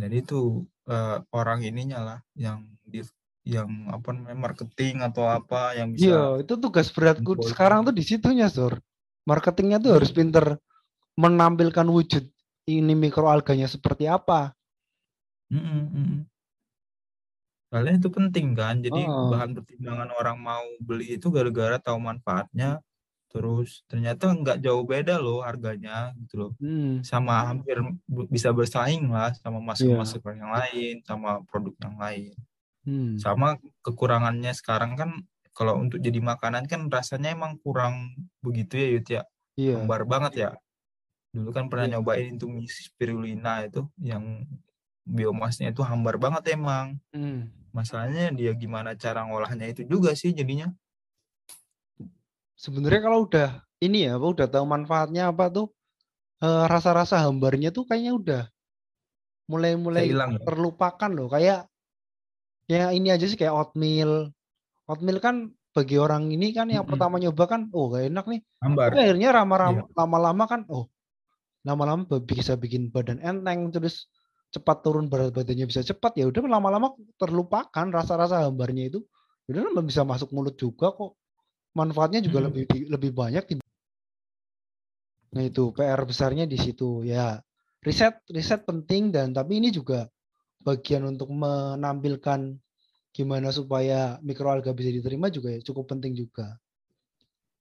Jadi 0.00 0.16
itu 0.24 0.64
eh, 0.88 1.18
orang 1.30 1.60
ininya 1.62 1.98
lah 2.02 2.18
yang 2.34 2.64
di 2.82 3.04
yang 3.42 3.90
apa 3.90 4.14
namanya 4.14 4.38
marketing 4.38 5.02
atau 5.02 5.26
apa 5.26 5.74
yang 5.74 5.90
bisa 5.92 6.06
Iya, 6.06 6.22
itu 6.46 6.54
tugas 6.58 6.88
beratku 6.94 7.34
sekarang 7.42 7.82
tuh 7.82 7.94
di 7.94 8.02
situnya, 8.06 8.46
Sur. 8.46 8.78
Marketingnya 9.26 9.78
tuh 9.82 9.98
harus 9.98 10.10
pinter 10.14 10.58
menampilkan 11.18 11.86
wujud 11.86 12.31
ini 12.68 12.94
mikroalganya 12.94 13.66
seperti 13.66 14.06
apa. 14.06 14.54
Mm-mm. 15.50 16.24
Soalnya 17.72 18.04
itu 18.04 18.08
penting 18.12 18.52
kan, 18.52 18.84
jadi 18.84 19.08
Oh. 19.08 19.32
bahan 19.32 19.56
pertimbangan 19.56 20.12
orang 20.12 20.36
mau 20.36 20.64
beli 20.76 21.16
itu 21.16 21.32
gara-gara 21.32 21.80
tahu 21.80 21.96
manfaatnya, 21.96 22.84
terus 23.32 23.80
ternyata 23.88 24.28
nggak 24.28 24.60
jauh 24.60 24.84
beda 24.84 25.16
loh 25.16 25.40
harganya 25.40 26.12
gitu 26.20 26.34
loh, 26.36 26.50
Hmm, 26.60 27.00
sama 27.00 27.48
hampir 27.48 27.80
bisa 28.28 28.52
bersaing 28.52 29.08
lah 29.08 29.32
sama 29.40 29.56
Iya. 29.56 29.72
masker-masker 29.72 30.32
yang 30.36 30.52
lain, 30.52 30.94
sama 31.08 31.40
produk 31.48 31.72
yang 31.80 31.96
lain. 31.96 32.36
hmm. 32.84 33.16
Sama 33.16 33.56
kekurangannya 33.80 34.52
sekarang 34.52 34.92
kan 35.00 35.10
kalau 35.56 35.80
untuk 35.80 35.96
jadi 36.00 36.20
makanan 36.20 36.68
kan 36.68 36.92
rasanya 36.92 37.32
emang 37.32 37.56
kurang 37.64 38.12
begitu 38.44 38.76
ya 38.76 38.88
Yud 38.92 39.06
ya, 39.08 39.22
hambar 39.80 40.04
banget 40.04 40.32
ya. 40.36 40.50
Dulu 41.32 41.48
kan 41.48 41.72
pernah 41.72 41.88
Iya. 41.88 41.92
nyobain 41.96 42.36
itu 42.36 42.44
mie 42.44 42.68
spirulina 42.68 43.64
itu 43.64 43.88
yang 43.96 44.44
biomasnya 45.08 45.72
itu 45.72 45.80
hambar 45.80 46.20
banget 46.20 46.52
emang. 46.54 47.00
Hmm. 47.10 47.48
Masalahnya 47.72 48.28
dia 48.36 48.52
gimana 48.52 48.92
cara 48.94 49.24
ngolahnya 49.24 49.72
itu 49.72 49.82
juga 49.88 50.12
sih 50.12 50.36
jadinya. 50.36 50.68
Sebenarnya 52.54 53.00
kalau 53.02 53.24
udah 53.26 53.48
ini 53.82 54.06
ya, 54.06 54.20
apa, 54.20 54.26
udah 54.28 54.46
tahu 54.46 54.64
manfaatnya 54.68 55.32
apa 55.32 55.48
tuh 55.50 55.66
eh, 56.44 56.64
rasa-rasa 56.68 57.24
hambarnya 57.24 57.72
tuh 57.72 57.88
kayaknya 57.88 58.12
udah 58.14 58.42
mulai-mulai 59.50 60.06
hilang 60.06 60.36
ya? 60.38 60.44
terlupakan 60.46 61.10
loh. 61.10 61.32
Kayak 61.32 61.66
ya 62.68 62.92
ini 62.92 63.08
aja 63.08 63.24
sih 63.24 63.40
kayak 63.40 63.56
oatmeal. 63.56 64.30
Oatmeal 64.86 65.18
kan 65.18 65.50
bagi 65.72 65.96
orang 65.96 66.28
ini 66.28 66.52
kan 66.52 66.68
yang 66.68 66.84
Mm-mm. 66.84 66.92
pertama 66.92 67.16
nyoba 67.16 67.44
kan, 67.48 67.60
oh 67.72 67.88
gak 67.88 68.12
enak 68.12 68.24
nih. 68.28 68.40
Hambar. 68.60 68.92
Tapi 68.92 69.00
akhirnya 69.00 69.28
Iya. 69.32 69.36
lama-lama 69.40 69.82
lama-lama 69.96 70.44
kan, 70.44 70.60
oh 70.68 70.91
lama-lama 71.62 72.04
bisa 72.22 72.58
bikin 72.58 72.90
badan 72.90 73.22
enteng 73.22 73.70
terus 73.70 74.10
cepat 74.52 74.84
turun 74.84 75.08
berat 75.08 75.32
badannya 75.32 75.64
bisa 75.64 75.80
cepat 75.80 76.12
ya 76.20 76.28
udah 76.28 76.44
lama-lama 76.44 76.92
terlupakan 77.16 77.86
rasa-rasa 77.88 78.44
hambarnya 78.44 78.92
itu. 78.92 79.00
Udah 79.48 79.64
kan 79.72 79.84
bisa 79.86 80.02
masuk 80.04 80.30
mulut 80.36 80.54
juga 80.60 80.92
kok. 80.92 81.16
Manfaatnya 81.72 82.20
juga 82.20 82.44
Mm. 82.44 82.46
lebih 82.52 82.64
lebih 82.92 83.10
banyak 83.16 83.44
nah 85.32 85.40
itu 85.40 85.72
PR 85.72 86.04
besarnya 86.04 86.44
di 86.44 86.60
situ 86.60 87.08
ya. 87.08 87.40
Riset 87.80 88.20
riset 88.28 88.68
penting 88.68 89.08
dan 89.08 89.32
tapi 89.32 89.56
ini 89.58 89.72
juga 89.72 90.04
bagian 90.60 91.08
untuk 91.08 91.32
menampilkan 91.32 92.52
gimana 93.16 93.48
supaya 93.48 94.20
mikroalga 94.20 94.76
bisa 94.76 94.92
diterima 94.92 95.32
juga 95.32 95.56
ya 95.56 95.60
cukup 95.64 95.96
penting 95.96 96.12
juga. 96.12 96.60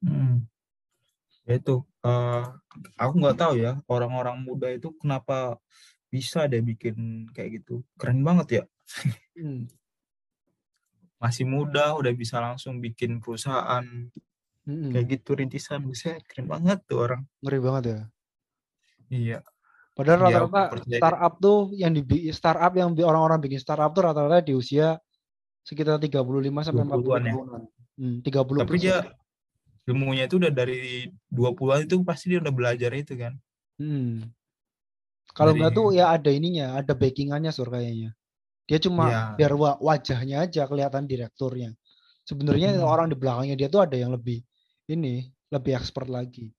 Mm. 0.03 0.43
Ya 1.49 1.58
itu, 1.58 1.82
eh, 2.06 2.43
aku 3.01 3.13
nggak 3.17 3.38
tahu 3.41 3.54
ya 3.58 3.82
orang-orang 3.89 4.38
muda 4.45 4.69
itu 4.69 4.93
kenapa 5.01 5.58
bisa 6.13 6.45
deh 6.51 6.62
bikin 6.62 7.27
kayak 7.34 7.62
gitu. 7.63 7.82
Keren 7.97 8.21
banget 8.21 8.47
ya. 8.62 8.63
Hmm. 9.38 9.65
Masih 11.21 11.45
muda 11.45 11.93
udah 11.97 12.13
bisa 12.17 12.41
langsung 12.41 12.82
bikin 12.82 13.21
perusahaan 13.21 13.86
Mm-mm. 14.65 14.89
kayak 14.93 15.06
gitu 15.17 15.38
rintisan. 15.38 15.82
Bisa 15.86 16.17
keren 16.25 16.49
banget 16.49 16.82
tuh 16.89 17.06
orang. 17.06 17.21
ngeri 17.41 17.60
banget 17.62 17.84
ya 17.86 17.99
Iya. 19.12 19.39
Padahal 19.92 20.19
Iya, 20.23 20.25
rata-rata 20.48 20.63
percaya. 20.71 20.98
startup 20.98 21.33
tuh 21.44 21.60
yang 21.75 21.92
di 21.94 22.04
startup 22.31 22.73
yang 22.73 22.89
orang-orang 22.96 23.39
bikin 23.44 23.60
startup 23.60 23.92
tuh 23.92 24.04
rata-rata 24.08 24.39
di 24.42 24.56
usia 24.56 24.98
sekitar 25.67 26.00
35 26.02 26.63
sampai 26.65 26.83
40 26.87 27.06
20-an 27.06 27.23
ya. 27.27 27.35
Hmm, 28.00 28.15
30 28.23 28.60
Tapi 28.65 28.75
dia 28.81 28.98
ilmunya 29.88 30.29
itu 30.29 30.38
udah 30.38 30.52
dari 30.52 31.10
20-an 31.27 31.86
itu 31.86 31.96
pasti 32.06 32.36
dia 32.36 32.40
udah 32.40 32.54
belajar 32.54 32.92
itu 32.94 33.13
kan. 33.17 33.34
Hmm. 33.82 34.29
Kalau 35.32 35.56
nggak 35.56 35.71
Dari- 35.71 35.79
tuh 35.79 35.88
ya 35.96 36.06
ada 36.12 36.29
ininya, 36.29 36.75
ada 36.75 36.94
backingannya 36.94 37.50
sur 37.50 37.67
kayaknya. 37.67 38.12
Dia 38.67 38.77
cuma 38.77 39.06
Iya. 39.10 39.21
biar 39.40 39.54
wa- 39.56 39.79
wajahnya 39.79 40.46
aja 40.46 40.67
kelihatan 40.67 41.08
direkturnya. 41.08 41.71
Sebenarnya 42.23 42.77
Hmm. 42.77 42.86
orang 42.86 43.08
di 43.10 43.17
belakangnya 43.17 43.56
dia 43.58 43.67
tuh 43.67 43.82
ada 43.84 43.96
yang 43.98 44.13
lebih 44.13 44.44
ini, 44.86 45.25
lebih 45.50 45.73
expert 45.73 46.08
lagi. 46.08 46.52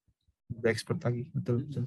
Udah 0.52 0.68
expert 0.68 0.98
lagi. 1.00 1.28
Betul, 1.30 1.56
Mm. 1.56 1.64
betul. 1.68 1.84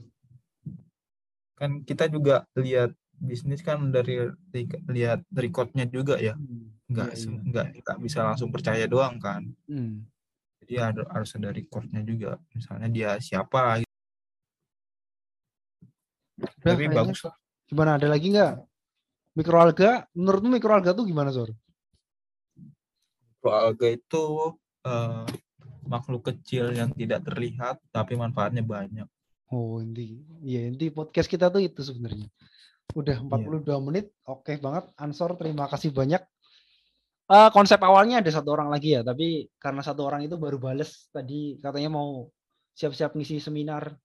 Kan 1.56 1.72
kita 1.84 2.06
juga 2.08 2.44
lihat 2.56 2.92
bisnis 3.16 3.62
kan 3.62 3.80
dari 3.90 4.28
ri- 4.52 4.84
lihat 4.90 5.24
recordnya 5.32 5.86
juga 5.86 6.20
ya. 6.20 6.36
Hmm, 6.36 6.76
nggak 6.86 7.10
iya, 7.12 7.18
se- 7.18 7.32
iya. 7.32 7.42
nggak 7.42 7.66
nggak 7.82 7.98
bisa 8.00 8.20
langsung 8.22 8.50
percaya 8.52 8.86
doang 8.86 9.18
kan 9.18 9.42
Hmm. 9.66 10.06
Jadi 10.66 10.92
ada, 10.92 11.02
harus 11.14 11.32
ada 11.38 11.54
recordnya 11.54 12.02
juga 12.02 12.42
misalnya 12.52 12.90
dia 12.90 13.10
siapa 13.22 13.86
gitu. 13.86 13.94
Udah, 16.36 16.74
tapi 16.76 16.90
bagus 16.90 17.22
lah 17.24 17.36
Gimana 17.66 17.98
ada 17.98 18.06
lagi 18.06 18.30
nggak? 18.30 18.62
Mikroalga, 19.36 20.06
menurutmu 20.14 20.54
mikroalga 20.54 20.94
tuh 20.94 21.10
gimana, 21.10 21.34
Sor? 21.34 21.50
Mikroalga 23.20 23.88
itu 23.90 24.24
eh, 24.86 25.26
makhluk 25.90 26.30
kecil 26.30 26.72
yang 26.78 26.94
tidak 26.94 27.26
terlihat 27.26 27.82
tapi 27.90 28.14
manfaatnya 28.14 28.62
banyak. 28.62 29.10
Oh, 29.50 29.82
inti. 29.82 30.22
Iya, 30.46 30.70
inti 30.70 30.94
podcast 30.94 31.26
kita 31.26 31.50
tuh 31.50 31.66
itu 31.66 31.82
sebenarnya. 31.82 32.30
Udah 32.94 33.18
42 33.18 33.66
menit. 33.82 34.14
Oke 34.30 34.62
banget. 34.62 34.94
Ansor, 34.98 35.34
terima 35.42 35.66
kasih 35.66 35.90
banyak. 35.90 36.22
Eh, 37.26 37.50
konsep 37.50 37.82
awalnya 37.82 38.22
ada 38.22 38.30
satu 38.30 38.54
orang 38.54 38.70
lagi 38.70 38.94
ya, 38.94 39.02
tapi 39.02 39.50
karena 39.58 39.82
satu 39.82 40.06
orang 40.06 40.30
itu 40.30 40.38
baru 40.38 40.62
bales 40.62 41.10
tadi 41.10 41.58
katanya 41.58 41.90
mau 41.98 42.30
siap-siap 42.78 43.18
ngisi 43.18 43.42
seminar. 43.42 43.98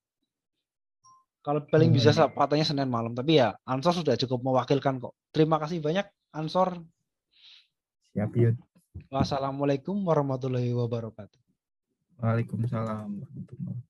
Kalau 1.45 1.61
paling 1.69 1.93
bisa 1.93 2.17
Hmm. 2.17 2.33
katanya 2.33 2.65
Senin 2.65 2.89
malam, 2.89 3.13
tapi 3.13 3.37
ya 3.41 3.53
Ansor 3.69 4.01
sudah 4.01 4.17
cukup 4.17 4.41
mewakilkan 4.41 5.01
kok. 5.01 5.13
Terima 5.37 5.61
kasih 5.61 5.85
banyak 5.85 6.09
Ansor. 6.33 6.81
Siap 8.17 8.33
Yud. 8.41 8.57
Wassalamualaikum 9.13 10.01
warahmatullahi 10.01 10.73
wabarakatuh. 10.73 11.41
Waalaikumsalam 12.25 13.21
warahmatullahi 13.21 13.90